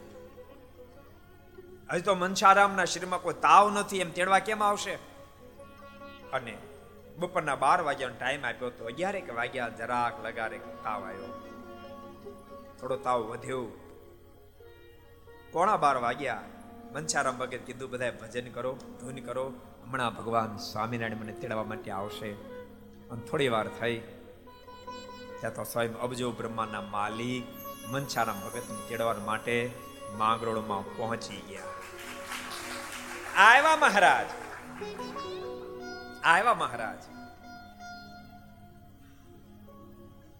[1.91, 4.96] હજી તો મનસારામના શરીરમાં કોઈ તાવ નથી, એમ તેડવા કેમ આવશે?
[6.34, 6.58] અને
[7.17, 11.34] બપોરના બાર વાગ્યાનો ટાઈમ આપ્યો તો અગિયારેક વાગ્યા જરાક લગારે તાવ આવ્યો.
[12.80, 13.87] થોડો તાવ વધ્યો.
[15.52, 16.42] પોણા બાર વાગ્યા.
[16.94, 19.54] મનસારામ ભગત કીધું બધા ભજન કરો, ધૂન કરો.
[19.86, 22.32] હમણાં ભગવાન સ્વામિનારાયણ મને તેડવા માટે આવશે.
[23.10, 24.00] અને થોડી વાર થઈ.
[25.40, 27.44] ત્યાં તો સ્વયં અબજો બ્રહ્માના માલિક
[27.90, 29.72] મનસારામ ભગતને તેડવા માટે
[30.18, 31.64] માંગરોળમાં પહોંચી ગયા.
[33.44, 34.26] આવ્યા મહારાજ!
[36.24, 37.04] આવ્યા મહારાજ!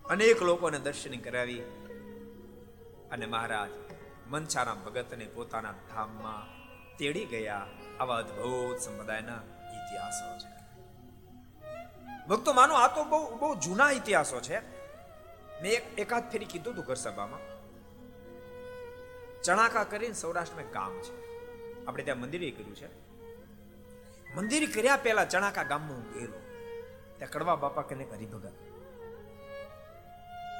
[0.10, 1.60] અનેક લોકોને દર્શન કરાવી.
[3.12, 3.87] અને મહારાજ
[4.30, 6.58] મનસારામ ભગતને પોતાના ધામમાં
[6.98, 7.68] તેડી ગયા.
[8.00, 9.36] આવા અદભુત સંપ્રદાયના
[9.70, 10.58] ઇતિહાસો છે.
[12.28, 14.60] ભક્તો માનો આ તો બહુ બહુ જૂના ઇતિહાસો છે.
[15.62, 17.40] મેં એક એકાદ ફેરી કીધું હતું ઘર સભામાં.
[19.44, 21.28] ચણાકા કરીને સૌરાષ્ટ્રમાં ગામ છે.
[21.86, 23.08] આપણે ત્યાં મંદિરે કર્યું છે.
[24.36, 26.40] મંદિર કર્યા પહેલા ચણાકા ગામમાં હું ગયેલો.
[27.18, 28.44] ત્યાં કડવા બાપા કને હરિભગત.
[28.44, 28.68] ભગત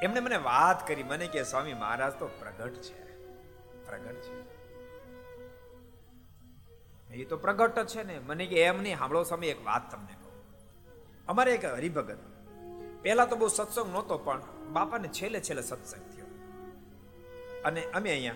[0.02, 3.08] એમણે મને વાત કરી, મને કે સ્વામી, મહારાજ તો પ્રગટ છે.
[3.88, 4.58] પ્રગટ છે.
[7.14, 8.18] એ તો પ્રગટ છે ને.
[8.18, 10.32] મને કે એમ નહીં સાંભળો સમય એક વાત તમને કહું.
[11.26, 12.18] અમારે એક હરિભગત,
[13.02, 16.26] પહેલા તો બહુ સત્સંગ નહોતો, પણ બાપાને છેલ્લે છેલ્લે સત્સંગ થયો.
[17.64, 18.34] અને અમે અહીંયા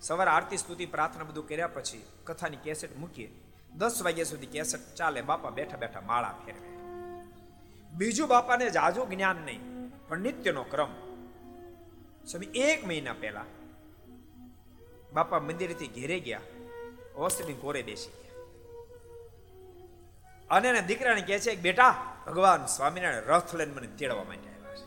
[0.00, 3.30] સવારે આરતી સ્તુતિ, પ્રાર્થના બધું કર્યા પછી કથાની કેસેટ મૂકીએ.
[3.76, 6.68] દસ વાગ્યા સુધી કેસેટ ચાલે, બાપા બેઠા બેઠા માળા ફેરવે.
[7.92, 9.62] બીજું બાપાને જાજુ જ્ઞાન નહીં,
[10.08, 10.92] પણ નિત્યનો ક્રમ.
[12.26, 13.44] સમય એક મહિના પહેલા
[15.12, 16.40] બાપા મંદિરેથી ઘેરે ગયા.
[17.16, 18.30] ઓસની કોરે બેસી ગયા.
[20.50, 24.86] અને એના દીકરાને કહે છે, બેટા, ભગવાન સ્વામિનારાયણ રથ લઈને મને તેડવા માટે આવ્યા છે.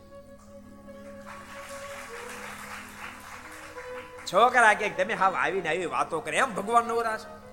[4.26, 6.38] છોકરા કે તમે હાવ આવીને આવી વાતો કરે.
[6.38, 7.44] એમ ભગવાન નવરા છે.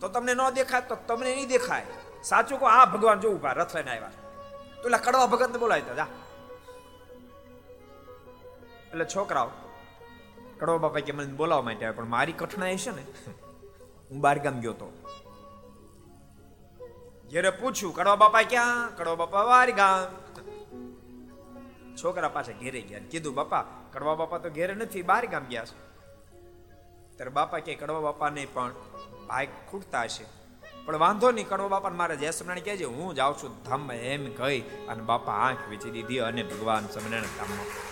[0.00, 1.82] તો તમને ન દેખાય, તો તમને નહીં દેખાય.
[2.24, 4.10] સાચું કહો, આ ભગવાન જો ઊભા રથ લઈને આવ્યા
[4.82, 6.06] તો કડવા ભગતને બોલાવી તો જા.
[8.90, 9.50] એટલે છોકરાઓ
[10.62, 13.02] કડવા બાપા કે મને બોલાવવા માટે પણ મારી કઠણાઈ છે ને,
[14.10, 14.92] હું બહાર ગામ ગયો તો.
[17.28, 18.96] જ્યારે પૂછ્યું, કડવા બાપા ક્યાં?
[18.96, 20.06] કડવા બાપા બાર ગામ?
[21.96, 25.78] છોકરા પાછા ઘેરે ગયા કીધું, બાપા, કડવા બાપા તો ઘેરે નથી બહાર ગામ ગયા છે.
[27.16, 28.72] ત્યારે બાપા કે, કડવા બાપાને પણ
[29.28, 30.24] ભાઈ ખૂટતા હશે.
[30.84, 33.96] પણ વાંધો નહીં, કડવા બાપા મારે જય સ્મરણ કહેજે, હું જાઉં છું ધામમાં.
[33.96, 37.91] એમ કહી અને બાપા આંખ વેચી દીધી અને ભગવાન સ્વામિનારાયણ ધામમાં.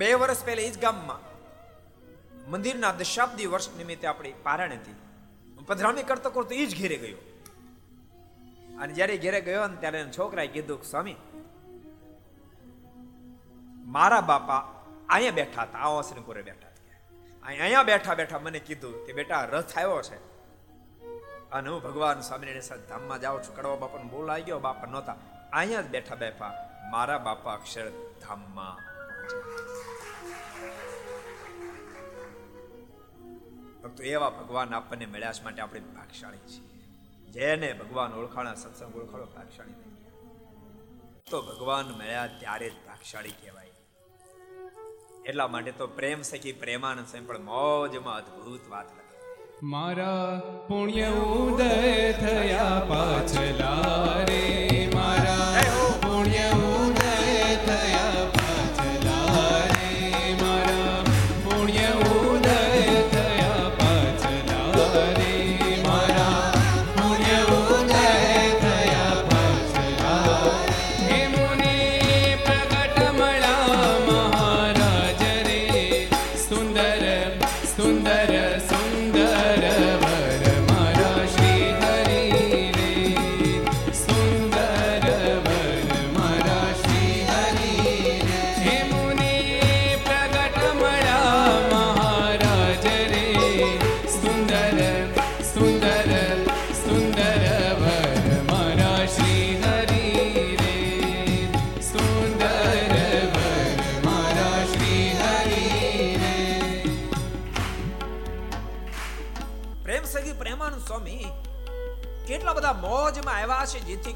[0.00, 1.20] બે વર્ષ પહેલા એ જ ગામમાં
[2.50, 4.94] મંદિરના દશાબ્દી વર્ષ નિમિત્તે આપણી પારણ હતી.
[5.66, 7.18] પધરામી કરતો કરતો એ જ ઘેરે ગયો.
[8.80, 11.16] અને જ્યારે ઘેરે ગયો ને ત્યારે છોકરાએ કીધું સ્વામી,
[13.86, 14.58] મારા બાપા
[15.08, 17.46] અહીંયા બેઠા હતા, આ કોરે બેઠા હતા.
[17.46, 20.18] અહીંયા બેઠા બેઠા મને કીધું કે, બેટા, રથ આવ્યો છે.
[21.50, 23.56] અને હું ભગવાન સ્વામિનારાયણ સાથે ધામમાં જાઉં છું.
[23.56, 25.16] કડવા બાપાને બોલાઈ ગયો, બાપા નહોતા.
[25.52, 26.48] અહીંયા જ બેઠા બેઠા
[26.90, 27.88] મારા બાપા અક્ષર
[28.20, 28.74] ધામમાં
[33.82, 36.66] ભક્તો એવા ભગવાન આપણને મળ્યા છે માટે આપણે ભાગશાળી છીએ.
[37.32, 39.72] જેને ભગવાન ઓળખાણા સત્સંગ ઓળખાણો ભાગશાળી
[41.30, 43.66] તો ભગવાન મળ્યા ત્યારે જ ભાગશાળી કહેવાય.
[45.26, 49.00] એટલા માટે તો પ્રેમ સખી પ્રેમાનંદ સ્વયં પણ મોજમાં અદ્ભુત વાત લખે.
[49.62, 55.46] મારા પુણ્ય ઉદય થયા પાછલા રે મારા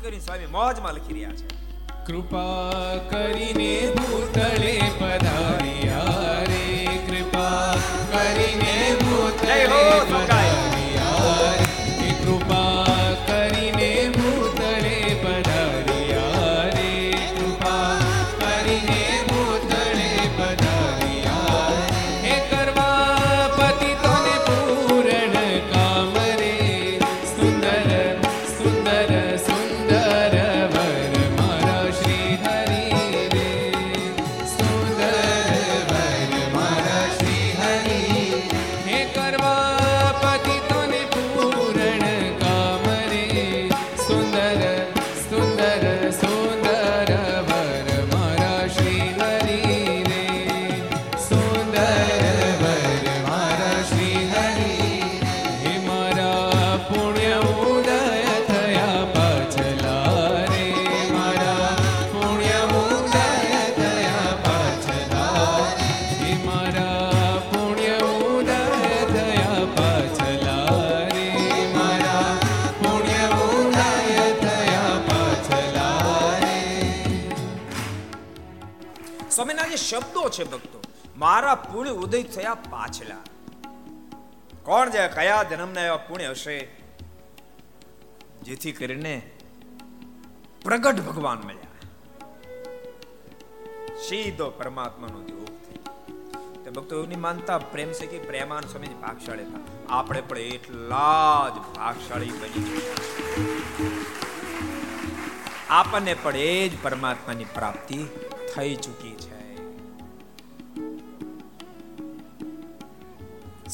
[0.04, 1.46] કરીને સ્વામી મોજમાં લખી રહ્યા છે.
[2.06, 3.73] કૃપા કરીને
[80.38, 80.82] છે ભક્તો?
[81.16, 83.16] મારા પુણ્ય ઉદય થયા પાછલા.
[84.62, 86.58] કોણ જાય કયા જન્મના એવા પુણ્ય હશે?
[88.42, 89.30] જેથી કરીને
[90.62, 91.70] પ્રગટ ભગવાન મળ્યા.
[94.08, 95.44] સીધો પરમાત્માનો યોગ
[96.64, 99.94] તે ભક્તો, એની માનતા પ્રેમ છે કે પ્રેમાન સ્વામી ભાગશાળી હતા?
[99.94, 102.80] આપણે પણ એટલા જ ભાગશાળી બની
[105.70, 108.04] આપણને પણ એ જ પરમાત્માની પ્રાપ્તિ
[108.54, 109.33] થઈ ચૂકી છે.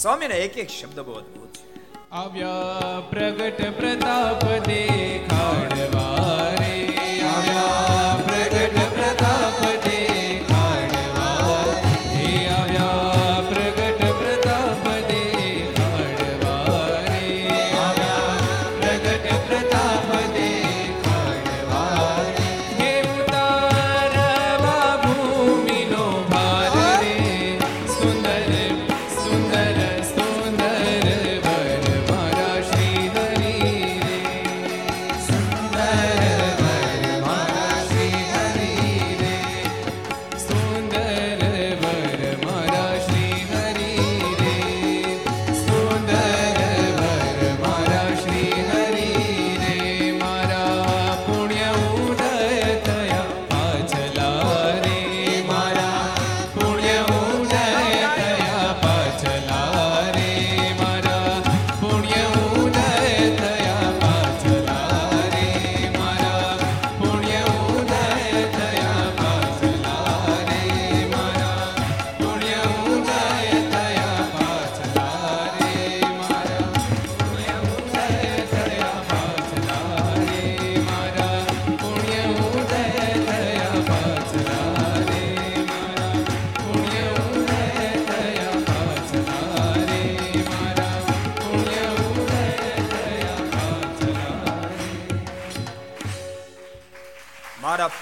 [0.00, 1.58] સ્વામીના એક એક શબ્દ બહુ અદભુત
[2.12, 5.99] આવ્યા પ્રગટ પ્રતાપ દેખાડવા.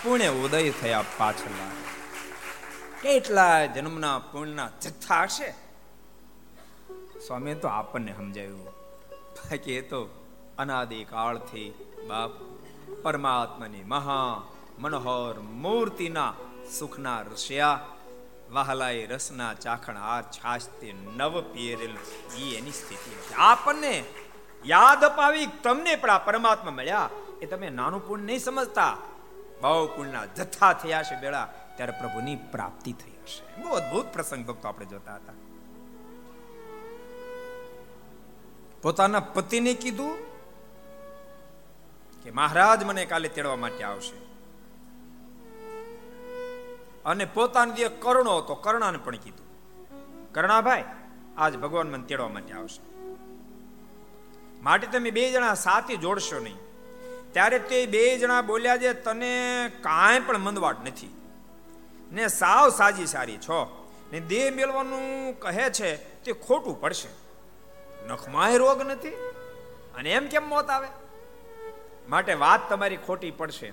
[0.09, 1.71] પુણ્ય ઉદય થયા પાછલા
[3.03, 5.51] કેટલા જન્મના પુણ્યના જથ્થા હશે?
[7.27, 8.65] સ્વામી તો આપણને સમજાવ્યું.
[8.65, 10.27] બાકી એ તો
[10.59, 11.75] અનાદિ કાળથી
[12.09, 12.31] બાપ
[13.03, 14.43] પરમાત્માની મહા
[14.79, 16.35] મનોહર મૂર્તિના
[16.79, 17.87] સુખના રસિયા
[18.51, 20.21] વહાલાય રસના ચાખણ આ
[21.17, 21.97] નવ પીરેલ
[22.39, 23.35] એ એની સ્થિતિ.
[23.35, 24.05] આપણને
[24.67, 27.11] યાદ અપાવી તમને પણ આ પરમાત્મા મળ્યા.
[27.43, 28.97] એ તમે નાનું પુણ્ય નહીં સમજતા.
[29.61, 30.05] બહુ
[30.37, 33.63] જથ્થા થયા છે બેડા ત્યારે પ્રભુની પ્રાપ્તિ થઈ હશે.
[33.63, 35.33] બહુ અદભુત પ્રસંગ ભક્તો આપણે જોતા હતા.
[38.83, 40.19] પોતાના પતિને કીધું
[42.23, 44.29] કે મહારાજ મને કાલે તેડવા માટે આવશે.
[47.05, 49.47] અને પોતાનો જે કરણો હતો, કર્ણાને પણ કીધું.
[50.33, 50.85] કર્ણાભાઈ,
[51.37, 52.99] આજ ભગવાન મને તેડવા માટે આવશે.
[54.63, 56.68] માટે તમે બે જણા સાથે જોડશો નહીં.
[57.33, 61.15] ત્યારે તે બે જણા બોલ્યા છે તને કાંઈ પણ મંદવાટ નથી.
[62.13, 63.89] ને સાવ સાજી સારી છો.
[64.13, 67.09] ને દેહ મેળવાનું કહે છે તે ખોટું પડશે.
[68.09, 69.09] નખમાય રોગ નથી?
[69.95, 70.89] અને એમ કેમ મોત આવે?
[72.09, 73.73] માટે વાત તમારી ખોટી પડશે.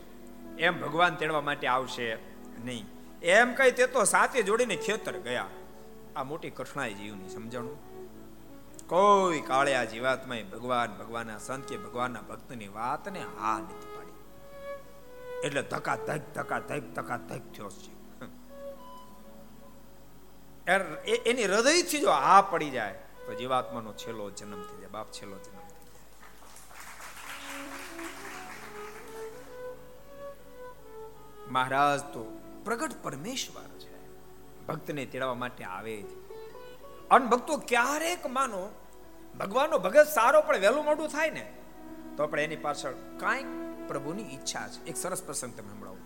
[0.60, 2.16] એમ ભગવાન તેડવા માટે આવશે
[2.66, 2.86] નહીં.
[3.22, 5.46] એમ કઈ તે તો સાથે જોડીને ખેતર ગયા.
[6.16, 7.95] આ મોટી કઠણાઈ જીવની, સમજણું?
[8.92, 14.22] કોઈ કાળે આ જીવાત્માએ ભગવાન, ભગવાનના સંત કે ભગવાનના ભક્તની વાતને હા નથી પાડી.
[15.46, 17.70] એટલે ધકા ધક ધકા ધક ધકા ધક થયો
[20.68, 25.38] છે એની હૃદયથી જો હા પડી જાય, તો જીવાત્માનો છેલ્લો જન્મ થઈ જાય, બાપ છેલ્લો
[25.46, 25.74] જન્મ થઈ
[31.56, 32.22] મહારાજ તો
[32.66, 33.92] પ્રગટ પરમેશ્વર છે.
[34.68, 36.12] ભક્તને તેડવા માટે આવે જ.
[37.12, 38.70] અને ભક્તો ક્યારેક માનો,
[39.40, 41.54] ભગવાનનો ભગત સારો પણ વહેલું મોડું થાય ને,
[42.18, 43.46] તો આપણે એની પાછળ કાંઈક
[43.88, 44.86] પ્રભુની ઈચ્છા છે.
[44.86, 45.98] એક સરસ પ્રસંગ તમે સંભળાવો.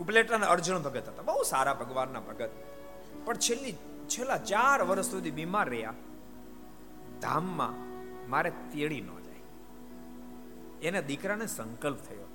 [0.00, 1.22] ઉપલેટાના અર્જુન ભગત હતા.
[1.22, 2.50] બહુ સારા ભગવાનના ભગત.
[3.24, 3.72] પણ છેલ્લી,
[4.08, 5.94] છેલ્લા ચાર વર્ષ સુધી બીમાર રહ્યા.
[7.20, 7.92] ધામમાં
[8.30, 9.34] મારે તેડી ન જાય.
[10.82, 12.28] એના દીકરાને સંકલ્પ થયો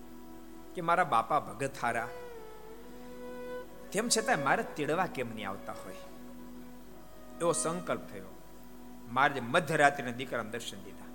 [0.76, 2.08] કે મારા બાપા ભગત હારા.
[3.92, 5.96] તેમ છતાં મારે તેડવા કેમ નહીં આવતા હોય?
[7.42, 8.32] એવો સંકલ્પ થયો.
[9.12, 11.10] મારે જે મધ્યરાત્રિના દીકરાને દર્શન દીધા.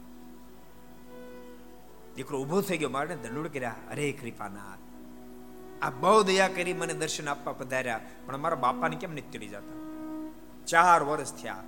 [2.17, 4.83] દીકરો ઊભો થઈ ગયો મારે દંડોડ કર્યા, અરે કૃપાનાથ,
[5.83, 9.79] આ બહુ દયા કરી મને દર્શન આપવા પધાર્યા, પણ મારા બાપાને કેમ નથી જતા?
[10.67, 11.63] ચાર વર્ષ થયા.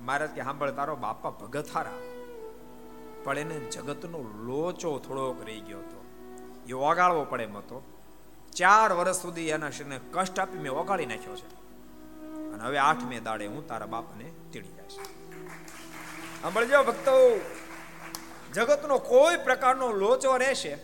[0.00, 1.98] મહારાજ કે, સાંભળ, તારો બાપા ભગત હારા
[3.24, 5.98] પણ એને જગતનો લોચો થોડોક રહી ગયો હતો.
[6.68, 7.82] એ ઓગાળવો પડે એમ હતો.
[8.56, 11.69] ચાર વર્ષ સુધી એના શરીરને કષ્ટ આપી મેં ઓગાળી નાખ્યો છે.
[12.60, 14.96] અને હવે આઠમે દાડે હું તારા બાપને તેડી જઈશ.
[16.42, 17.40] સાંભળજો ભક્તો,
[18.54, 20.76] જગતનો કોઈ પ્રકારનો લોચો રહેશે.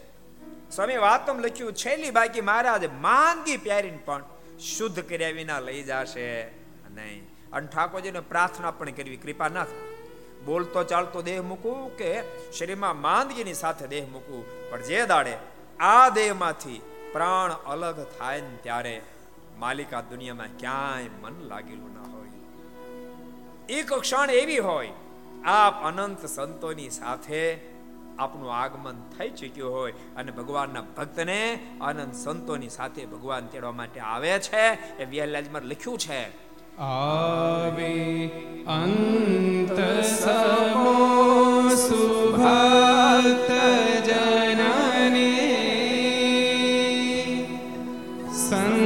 [0.70, 4.22] સ્વામી વાતમ લખ્યું, છેલ્લી બાકી મહારાજ માંદગી પ્યારીને પણ
[4.58, 6.44] શુદ્ધ કર્યા વિના લઈ જશે.
[6.90, 9.66] નહીં, અને ઠાકોરજીને પ્રાર્થના પણ કરવી, કૃપા ના
[10.44, 12.22] બોલતો ચાલતો દેહ મૂકવું કે
[12.52, 15.34] શરીરમાં માંદગીની સાથે દેહ મૂકવું પણ જે દાડે
[15.80, 19.02] આ દેહમાંથી પ્રાણ અલગ થાય ને ત્યારે
[19.58, 22.32] માલિકા દુનિયામાં ક્યાંય મન લાગેલું ના હોય.
[23.68, 24.92] એક ક્ષણ એવી હોય,
[25.54, 27.42] આપ અનંત સંતોની સાથે
[28.18, 31.40] આપનું આગમન થઈ ચૂક્યું હોય અને ભગવાનના ભક્તને
[31.80, 34.64] અનંત સંતોની સાથે ભગવાન તેડવા માટે આવે છે,
[35.02, 36.22] એ વ્યાલાજમાં લખ્યું છે.
[36.78, 37.94] આવે
[38.78, 39.78] અંત
[40.12, 40.96] સમો
[41.86, 43.50] સુભક્ત
[44.08, 45.36] જનની
[48.44, 48.85] સંતો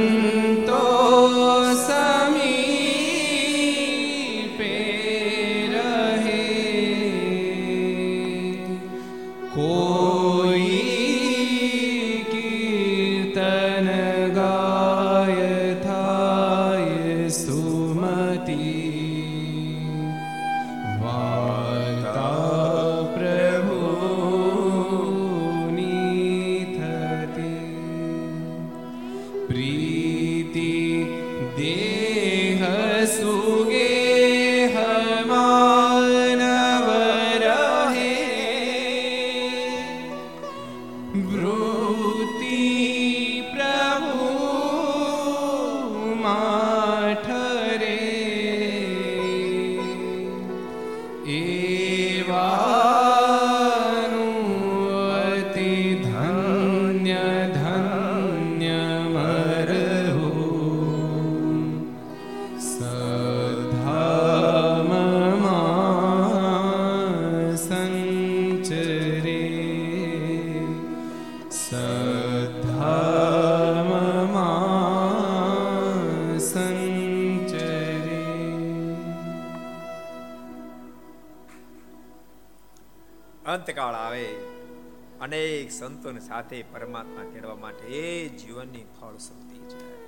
[86.01, 90.01] સંતોની સાથે પરમાત્મા તેડવા માટે એ જીવનની ફળ શક્તિ છે.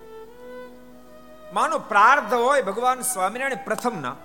[1.54, 4.16] માનો પ્રાર્ધ હોય, ભગવાન સ્વામિનારાયણ પ્રથમના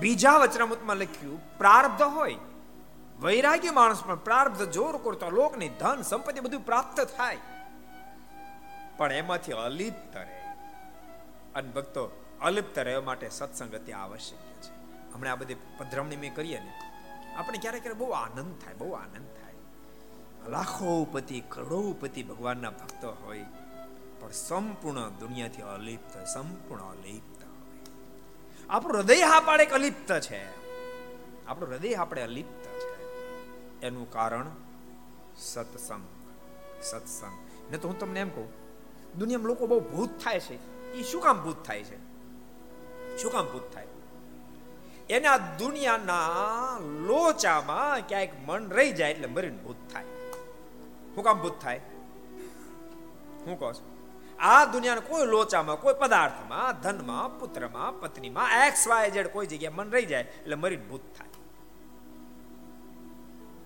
[0.00, 2.36] બીજા વચનામૃતમાં લખ્યું, પ્રાર્ધ હોય.
[3.20, 7.38] વૈરાગ્ય માણસ પણ પ્રાર્ધ, જોર કરતો, લોકની ધન, સંપત્તિ બધું પ્રાપ્ત થાય.
[8.96, 10.42] પણ એમાંથી અલિપ્ત રહે.
[11.54, 14.74] અને ભક્તો, અલિપ્ત રહેવા માટે સત્સંગતિ આવશ્યક છે.
[15.12, 16.72] હમણાં આ બધી પધરામણી મેં કરીએ ને,
[17.36, 19.45] આપણે ક્યારેક ક્યારેક બહુ આનંદ થાય, બહુ આનંદ થાય.
[20.48, 23.44] લાખોપતિ, કરોડોપતિ ભગવાનના ભક્ત હોય,
[24.20, 27.86] પણ સંપૂર્ણ દુનિયાથી અલિપ્ત સંપૂર્ણ અલિપ્ત હોય.
[28.68, 30.46] આપણું હૃદય હા પાડે અલિપ્ત છે.
[31.46, 32.96] આપણું હૃદય આપણે અલિપ્ત છે.
[33.80, 34.46] એનું કારણ
[35.36, 36.04] સત્સંગ
[36.82, 37.32] સત્સંગ.
[37.70, 38.48] ને તો હું તમને એમ કહું,
[39.18, 40.92] દુનિયામાં લોકો બહુ ભૂત થાય છે.
[40.92, 41.98] એ શું કામ ભૂત થાય છે?
[43.22, 43.86] શું કામ ભૂત થાય?
[45.10, 46.18] એના દુનિયાના
[46.80, 50.04] લોચામાં ક્યાંક મન રહી જાય એટલે મરીને ભૂત થાય.
[51.16, 51.80] શું કામ ભૂત થાય.
[53.44, 53.86] હું કહું છું,
[54.48, 59.88] આ દુનિયાના કોઈ લોચામાં, કોઈ પદાર્થમાં, ધનમાં, પુત્રમાં, પત્નીમાં એક્સ વાય ઝેડ કોઈ જગ્યાએ મન
[59.94, 61.32] રહી જાય એટલે મરી ભૂત થાય.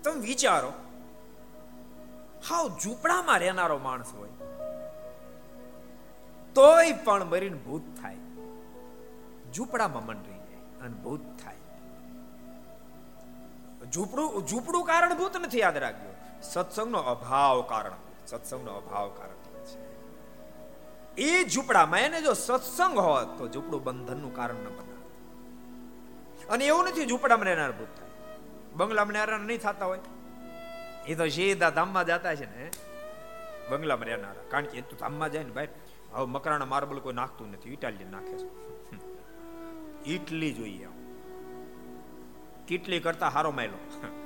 [0.03, 0.71] તમે વિચારો,
[2.47, 4.35] હાવ ઝૂંપડામાં રહેનારો માણસ હોય,
[6.55, 8.21] તોય પણ મરીને ભૂત થાય.
[9.55, 11.61] ઝૂંપડામાં મન રહી જાય અને ભૂત થાય.
[13.93, 16.11] ઝૂંપડું ઝૂંપડું કારણ ભૂત નથી, યાદ રાખજો.
[16.43, 17.91] સત્સંગનો અભાવ કારણ.
[18.27, 19.41] સત્સંગનો અભાવ કારણ છે.
[21.17, 27.05] એ ઝૂંપડામાં એને જો સત્સંગ હોત તો ઝૂંપડું બંધનનું કારણ ન બનાવે અને એવું નથી
[27.05, 28.37] ઝૂંપડામાં રહેનાર ભૂત થાય.
[28.73, 29.99] બંગલામાં રહેનાર નહીં થતા હોય.
[31.07, 32.69] એ તો સીધા ધામમાં જતા છે ને.
[33.69, 34.41] બંગલામાં રહેનારા.
[34.49, 35.67] કારણ કે એ તો ધામમાં જાય ને ભાઈ.
[36.13, 37.73] હવે મકરાના માર્બલ કોઈ નાખતું નથી.
[37.73, 38.49] ઇટાલિયન નાખે છે.
[40.05, 40.87] ઇટલી જોઈએ
[42.67, 44.20] કેટલી કરતા હારો માયલો.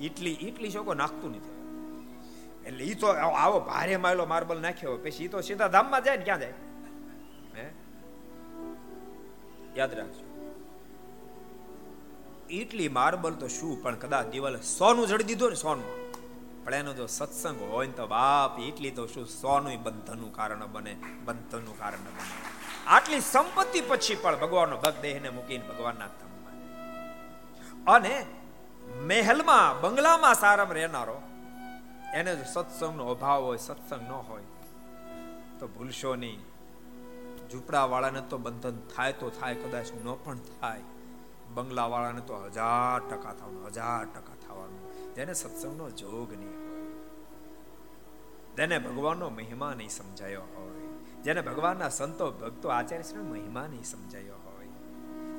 [0.00, 1.54] ઇટલી ઇટલી શોકો નાખતું નથી.
[2.66, 6.24] એટલે એ તો આવો ભારે માયલો માર્બલ નાખ્યો પછી એ તો સીધા ધામમાં જાય ને
[6.24, 6.54] ક્યાં જાય?
[9.76, 10.24] યાદ રાખજો.
[12.50, 15.88] ઇટલી માર્બલ તો શું, પણ કદાચ દિવાલે સોનું જડી દીધું ને સોનું
[16.64, 20.94] પણ એનો જો સત્સંગ હોય ને તો બાપ એટલી તો શું સોનું બંધનનું કારણ બને,
[21.24, 22.22] બંધનનું કારણ બને.
[22.86, 26.56] આટલી સંપત્તિ પછી પણ ભગવાનનો ભક્ત દેહને મૂકીને ભગવાનના ધામમાં
[27.86, 28.26] અને
[29.02, 31.22] મહેલમાં, બંગલામાં સારામાં રહેનારો.
[32.14, 34.42] એને જો સત્સંગનો અભાવ હોય, સત્સંગ ન હોય,
[35.58, 36.40] તો ભૂલશો નહીં.
[37.50, 40.80] ઝૂંપડાવાળાને તો બંધન થાય તો થાય, કદાચ ન પણ થાય.
[41.54, 45.14] બંગલાવાળાને તો હજાર ટકા થવાનું, હજાર ટકા થવાનું.
[45.14, 46.76] જેને સત્સંગનો જોગ નહીં હોય.
[48.56, 50.86] જેને ભગવાનનો મહિમા નહીં સમજાયો હોય.
[51.22, 54.66] જેને ભગવાનના સંતો, ભક્તો આચાર્ય મહિમા નહીં સમજાયો હોય.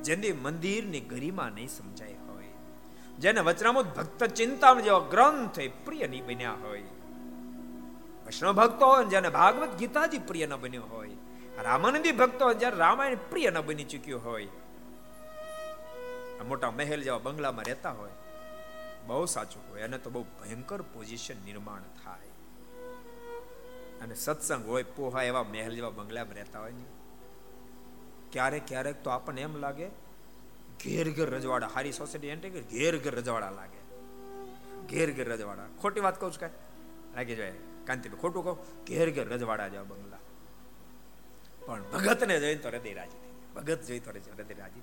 [0.01, 2.16] જેની મંદિરની ગરિમા નહીં સમજાય
[3.19, 6.81] જેને વચનામૃત ભક્ત ચિંતામણ જેવા ગ્રંથ પ્રિય નહીં બન્યા હોય.
[8.25, 11.09] વૈષ્ણવ ભક્તો હોય જેને ભાગવત ગીતાજી પ્રિય ન બન્યો હોય.
[11.63, 14.47] રામાનંદી ભક્તો જ્યારે રામાયણ પ્રિય ન બની ચૂક્યું હોય.
[16.47, 18.09] મોટા મહેલ જેવા બંગલામાં રહેતા હોય.
[19.07, 22.27] બહુ સાચું હોય, અને તો બહુ ભયંકર પોઝિશન નિર્માણ થાય.
[24.01, 26.85] અને સત્સંગ હોય, પોહા એવા મહેલ જેવા બંગલામાં રહેતા હોય ને.
[28.31, 30.06] ક્યારેક ક્યારેક તો આપણને એમ લાગે
[30.83, 31.67] ઘેર ઘેર રજવાડા.
[31.67, 33.81] હારી સોસાયટી એન્ટ્રી ઘેર ઘેર રજવાડા લાગે.
[34.87, 35.67] ઘેર ઘેર રજવાડા.
[35.81, 36.53] ખોટી વાત કહું છું કાંઈ?
[37.15, 37.53] લાગી જાય
[37.85, 38.85] કાંતિભાઈ ખોટું કહું?
[38.85, 40.17] ઘેર ઘેર રજવાડા જેવા બંગલા.
[41.65, 43.21] પણ ભગતને જોઈને તો હૃદય રાજી
[43.55, 44.81] ભગત જોઈ તો હૃદય રાજી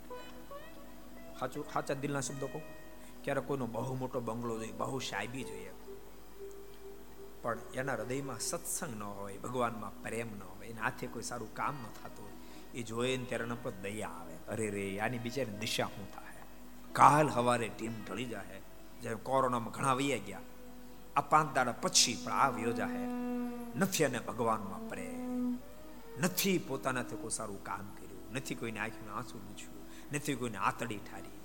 [1.38, 2.62] સાચું, સાચા દિલના શબ્દો કહું?
[3.24, 5.72] ક્યારેક કોઈનો બહુ મોટો બંગલો જોઈએ બહુ સાહેબી જોઈએ.
[7.42, 11.74] પણ એના હૃદયમાં સત્સંગ ન હોય, ભગવાનમાં પ્રેમ ન હોય, એના હાથે કોઈ સારું કામ
[11.74, 12.23] ન થતું.
[12.74, 14.34] એ જોઈએ ને ત્યારે પર દયા આવે.
[14.48, 16.24] અરે રે, આની બિચારી દિશા શું થાય?
[16.92, 18.60] કાલ હવારે ટીમ ઢળી જાય
[19.02, 20.40] જેમ કોરોનામાં ઘણા વૈયા ગયા.
[21.16, 23.06] આ પાંચ દાડા પછી પણ આ વ્યોજા હે
[23.76, 25.58] નથી અને ભગવાનમાં પ્રેમ.
[26.20, 28.32] નથી પોતાનાથી કોઈ સારું કામ કર્યું.
[28.32, 29.74] નથી કોઈને આંખમાં આંસુ લૂછ્યું
[30.12, 31.40] નથી કોઈને આતડી ઠારી.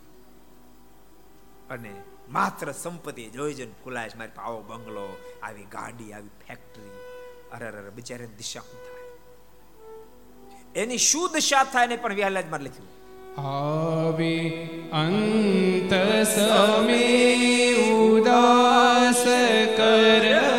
[1.69, 6.89] અને માત્ર સંપત્તિ જોઈ જઈને ફૂલાય મારી આવો બંગલો, આવી ગાડી, આવી ફેક્ટરી
[7.51, 8.98] અરે અરે બિચારે દિશા શું થાય?
[10.75, 12.89] એની શું દશા થાય ને પણ વ્યાલાજમાં લખ્યું.
[13.37, 14.33] આવે
[14.91, 15.93] અંત
[16.33, 17.03] સમે
[17.95, 19.23] ઉદાસ
[19.77, 20.58] કરવા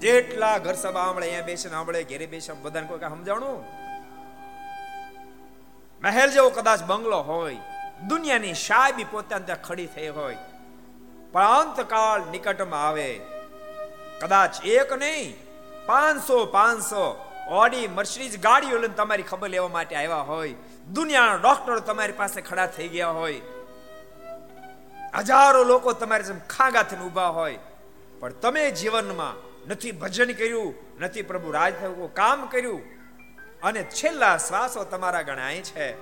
[0.00, 3.64] જેટલા ઘર સભા આંબળે, અહીંયા બેસીને આંબળે, ઘેરે બેસે બધાને કોઈ સમજાણું?
[6.02, 7.56] મહેલ જેવો કદાચ બંગલો હોય,
[8.08, 10.36] દુનિયાની શાયબી પોતાને ત્યાં ખડી થઈ હોય,
[11.32, 13.20] પણ અંતકાળ નિકટમાં આવે.
[14.20, 15.36] કદાચ એક નહીં,
[15.86, 17.04] પાંચસો પાંચસો
[17.50, 20.54] ઓડી મર્સિડીઝ ગાડીઓ લઈને તમારી ખબર લેવા માટે આવ્યા હોય.
[20.92, 23.40] દુનિયાના ડોક્ટરો તમારી પાસે ખડા થઈ ગયા હોય.
[25.14, 27.58] હજારો લોકો તમારી જેમ ખાગા થઈને ઊભા હોય.
[28.20, 31.72] પણ તમે જીવનમાં નથી ભજન કર્યું, નથી પ્રભુ રાજ
[32.14, 32.82] કામ કર્યું.
[33.62, 35.92] અને છેલ્લા શ્વાસો તમારા ગણાય છે.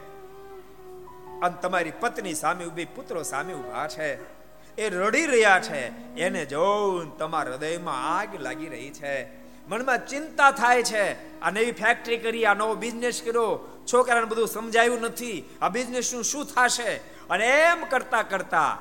[1.43, 4.37] અને તમારી પત્ની સામે ઊભી, પુત્રો સામે ઊભા છે.
[4.77, 5.87] એ રડી રહ્યા છે.
[6.17, 9.25] એને જોઉં તમારા હૃદયમાં આગ લાગી રહી છે.
[9.69, 11.41] મનમાં ચિંતા થાય છે.
[11.41, 13.83] આ નવી ફેક્ટરી કરી, આ નવો બિઝનેસ કર્યો.
[13.93, 15.45] છોકરાને બધું સમજાયું નથી.
[15.63, 17.01] આ બિઝનેસનું શું થશે?
[17.31, 18.79] અને એમ કરતા કરતા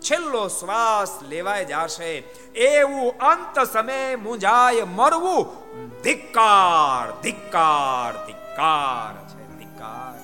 [0.00, 2.18] છેલ્લો શ્વાસ લેવાય જશે.
[2.54, 5.66] એવું અંત સમય મુંજાય મરવું
[6.02, 10.14] ધિક્કાર ધિક્કાર ધિક્કાર છે, ધિક્કાર.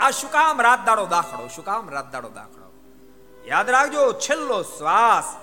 [0.00, 2.72] આ શું કામ રાત દાડો દાખલો, શું કામ રાત દાડો દાખલો?
[3.46, 5.36] યાદ રાખજો, છેલ્લો શ્વાસ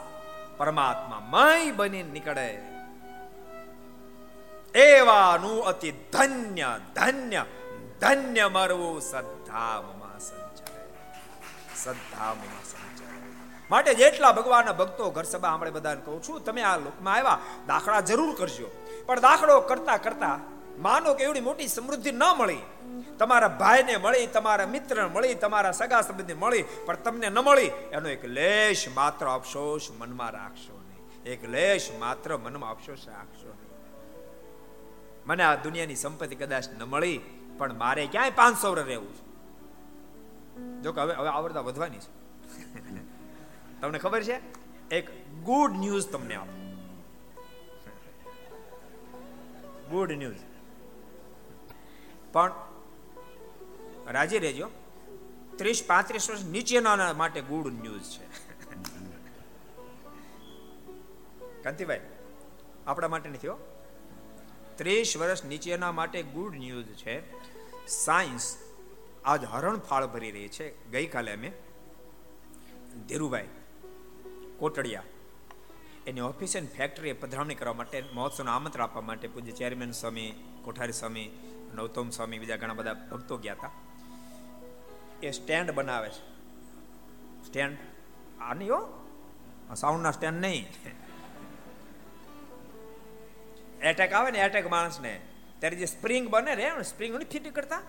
[0.58, 2.70] પરમાત્મા મય બની નીકળે.
[4.76, 7.46] એવાનું અતિ ધન્ય ધન્ય
[8.00, 9.28] ધન્ય મરવું સદ્ધામમાં
[9.90, 9.99] સંચરે
[13.70, 18.02] માટે જેટલા ભગવાનના ભક્તો ઘર સભા આપણે બધાને કહું છું, તમે આ લોકમાં આવ્યા, દાખલા
[18.02, 18.70] જરૂર કરજો.
[19.06, 20.40] પણ દાખલો કરતા કરતા
[20.78, 22.64] માનો કે એવડી મોટી સમૃદ્ધિ ન મળી.
[23.18, 28.10] તમારા ભાઈને મળી, તમારા મિત્ર મળી, તમારા સગા સંબંધી મળી, પણ તમને ન મળી, એનો
[28.10, 31.24] એક લેશ માત્ર અફસોસ મનમાં રાખશો નહીં.
[31.26, 33.70] એક લેશ માત્ર મનમાં અફસોસ રાખશો નહીં.
[35.26, 37.18] મને આ દુનિયાની સંપત્તિ કદાચ ન મળી,
[37.58, 39.29] પણ મારે ક્યાંય પાંચસો રહેવું છે?
[40.84, 42.12] જો કે હવે હવે આવડતા વધવાની છે.
[43.82, 44.38] તમને ખબર છે?
[44.92, 45.10] એક
[45.44, 46.56] ગુડ ન્યૂઝ તમને આપો.
[49.90, 50.36] ગુડ ન્યૂઝ
[52.32, 52.52] પણ
[54.08, 54.68] રાજી રહેજો.
[55.56, 58.26] ત્રીસ પાંત્રીસ વર્ષ નીચેના માટે ગુડ ન્યૂઝ છે.
[61.64, 62.02] કાંતિભાઈ,
[62.88, 63.58] આપણા માટે નથી હો.
[64.76, 67.16] ત્રીસ વર્ષ નીચેના માટે ગુડ ન્યૂઝ છે.
[67.88, 68.58] સાયન્સ
[69.26, 70.92] આજ હરણ ફાળ ભરી રહી છે.
[70.92, 71.52] ગઈકાલે અમે
[73.08, 73.48] ધીરુભાઈ
[74.58, 75.04] કોટડિયા
[76.08, 80.92] એની ઓફિસ એન્ડ ફેક્ટરીએ પધરામણી કરવા માટે મહોત્સવનું આમંત્રણ આપવા માટે પૂજ્ય ચેરમેન સ્વામી, કોઠારી
[80.92, 81.30] સ્વામી
[81.76, 83.72] નૌતમ સ્વામી બીજા ઘણા બધા ભક્તો ગયા હતા.
[85.24, 86.22] એ સ્ટેન્ડ બનાવે છે.
[87.48, 87.78] સ્ટેન્ડ
[88.40, 88.80] આ નહીં હો
[89.76, 90.68] સાઉન્ડના સ્ટેન્ડ નહીં.
[93.82, 95.22] એટેક આવે ને એટેક માણસને.
[95.60, 97.82] ત્યારે જે સ્પ્રિંગ બને રે સ્પ્રિંગ નથી ફિટ કરતા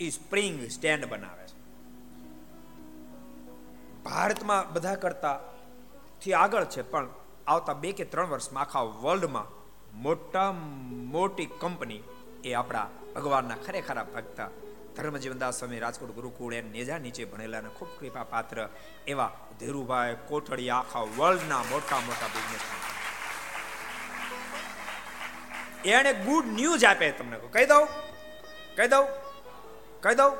[0.00, 1.54] એ સ્પ્રિંગ સ્ટેન્ડ બનાવે છે.
[4.02, 5.40] ભારતમાં બધા કરતા
[6.22, 7.08] થી આગળ છે, પણ
[7.46, 9.64] આવતા બે કે ત્રણ વર્ષમાં આખા વર્લ્ડમાં
[10.02, 10.52] મોટા
[10.88, 12.02] મોટી કંપની
[12.44, 14.40] એ આપણા ભગવાનના ખરેખરા ભક્ત
[14.96, 18.68] ધર્મજીવનદાસ સ્વામી રાજકોટ ગુરુકુળ એમ નેજા નીચે ભણેલા ખૂબ કૃપા પાત્ર
[19.06, 19.30] એવા
[19.60, 22.60] ધીરુભાઈ કોઠડી આખા વર્લ્ડના મોટા મોટા બિઝનેસ
[25.88, 27.86] એને ગુડ ન્યૂઝ આપે તમને કહી દઉં.
[28.76, 29.23] કહી દઉં.
[30.04, 30.32] કહી દઉં?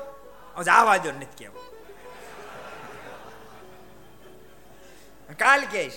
[0.69, 1.63] આવા દો નથી કેવું.
[5.39, 5.83] કાલ કે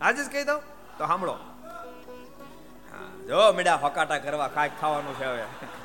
[0.00, 0.60] આજે જ કહી દઉં?
[0.98, 1.34] તો સાંભળો.
[3.26, 5.46] જો મેડા ફકાટા કરવા કાંઈક ખાવાનું છે હવે.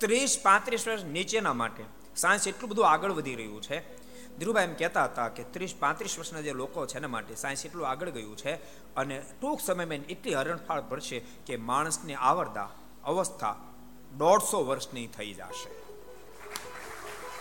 [0.00, 1.84] ત્રીસ પાંત્રીસ વર્ષ નીચેના માટે
[2.16, 3.97] સાયન્સ એટલું બધું આગળ વધી રહ્યું છે
[4.38, 7.88] ધીરુભાઈ એમ કહેતા હતા કે ત્રીસ પાંત્રીસ વર્ષના જે લોકો છે એના માટે સાયન્સ એટલું
[7.88, 8.52] આગળ ગયું છે
[8.96, 12.68] અને ટૂંક સમયમાં એટલી હરણફાળ ભરશે કે માણસની આવરદા
[13.04, 13.56] અવસ્થા
[14.20, 15.70] દોઢસો વર્ષની થઈ જશે.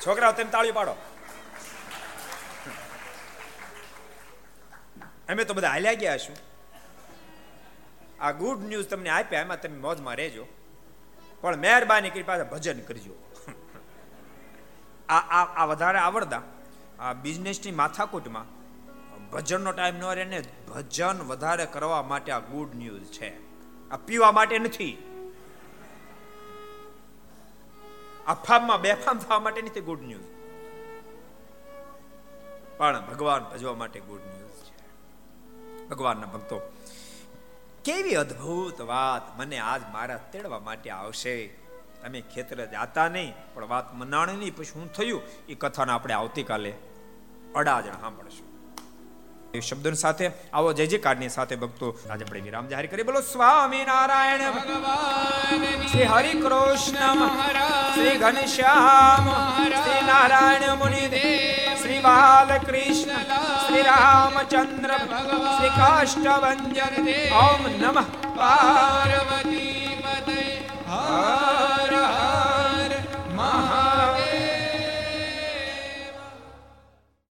[0.01, 0.95] છોકરાઓ, તેમ તાળી પાડો.
[5.29, 6.37] અમે તો બધા હાલ્યા ગયા છું
[8.19, 10.45] આ ગુડ ન્યૂઝ તમને આપ્યા, એમાં તમે મોજમાં રહેજો.
[11.41, 13.15] પણ મહેરબાની કરી પાછા ભજન કરજો.
[15.09, 15.23] આ
[15.61, 16.43] આ વધારે આવડતા
[16.99, 18.45] આ બિઝનેસની માથાકૂટમાં
[19.29, 23.29] ભજનનો ટાઈમ ન રહે ને ભજન વધારે કરવા માટે આ ગુડ ન્યૂઝ છે.
[23.89, 24.97] આ પીવા માટે નથી.
[28.27, 30.23] આ ફામમાં બેફામ થવા માટે નથી ગુડ ન્યૂઝ
[32.77, 35.87] પણ ભગવાન ભજવા માટે ગુડ ન્યૂઝ છે.
[35.87, 36.57] ભગવાનના ભક્તો,
[37.85, 41.66] કેવી અદ્ભુત વાત મને આજ મારા તેડવા માટે આવશે.
[42.01, 44.53] તમે ખેતર જાતા નહીં, પણ વાત મનાણી નહીં.
[44.57, 46.71] પછી શું થયું, એ કથાને આપણે આવતીકાલે
[47.55, 48.45] અડાજણ સાંભળશું.
[49.53, 53.21] એ શબ્દોની સાથે, આવો જય જય કાર્ડની સાથે ભક્તો, આજે આપણે વિરામ જાહેર કરી બોલો
[53.29, 54.43] સ્વામી નારાયણ
[55.91, 57.21] શ્રી હરિ કૃષ્ણ
[57.93, 59.25] શ્રી ઘનશ્યામ
[59.77, 61.03] શ્રી નારાયણ મુનિ
[61.81, 63.17] શ્રી બાલકૃષ્ણ,
[63.63, 64.91] શ્રી રામચંદ્ર,
[65.55, 66.59] શ્રી કાષ્ટભન
[67.41, 68.05] ઓમ નમઃ.
[68.37, 70.41] પાર્વતી પતે
[70.87, 71.76] હા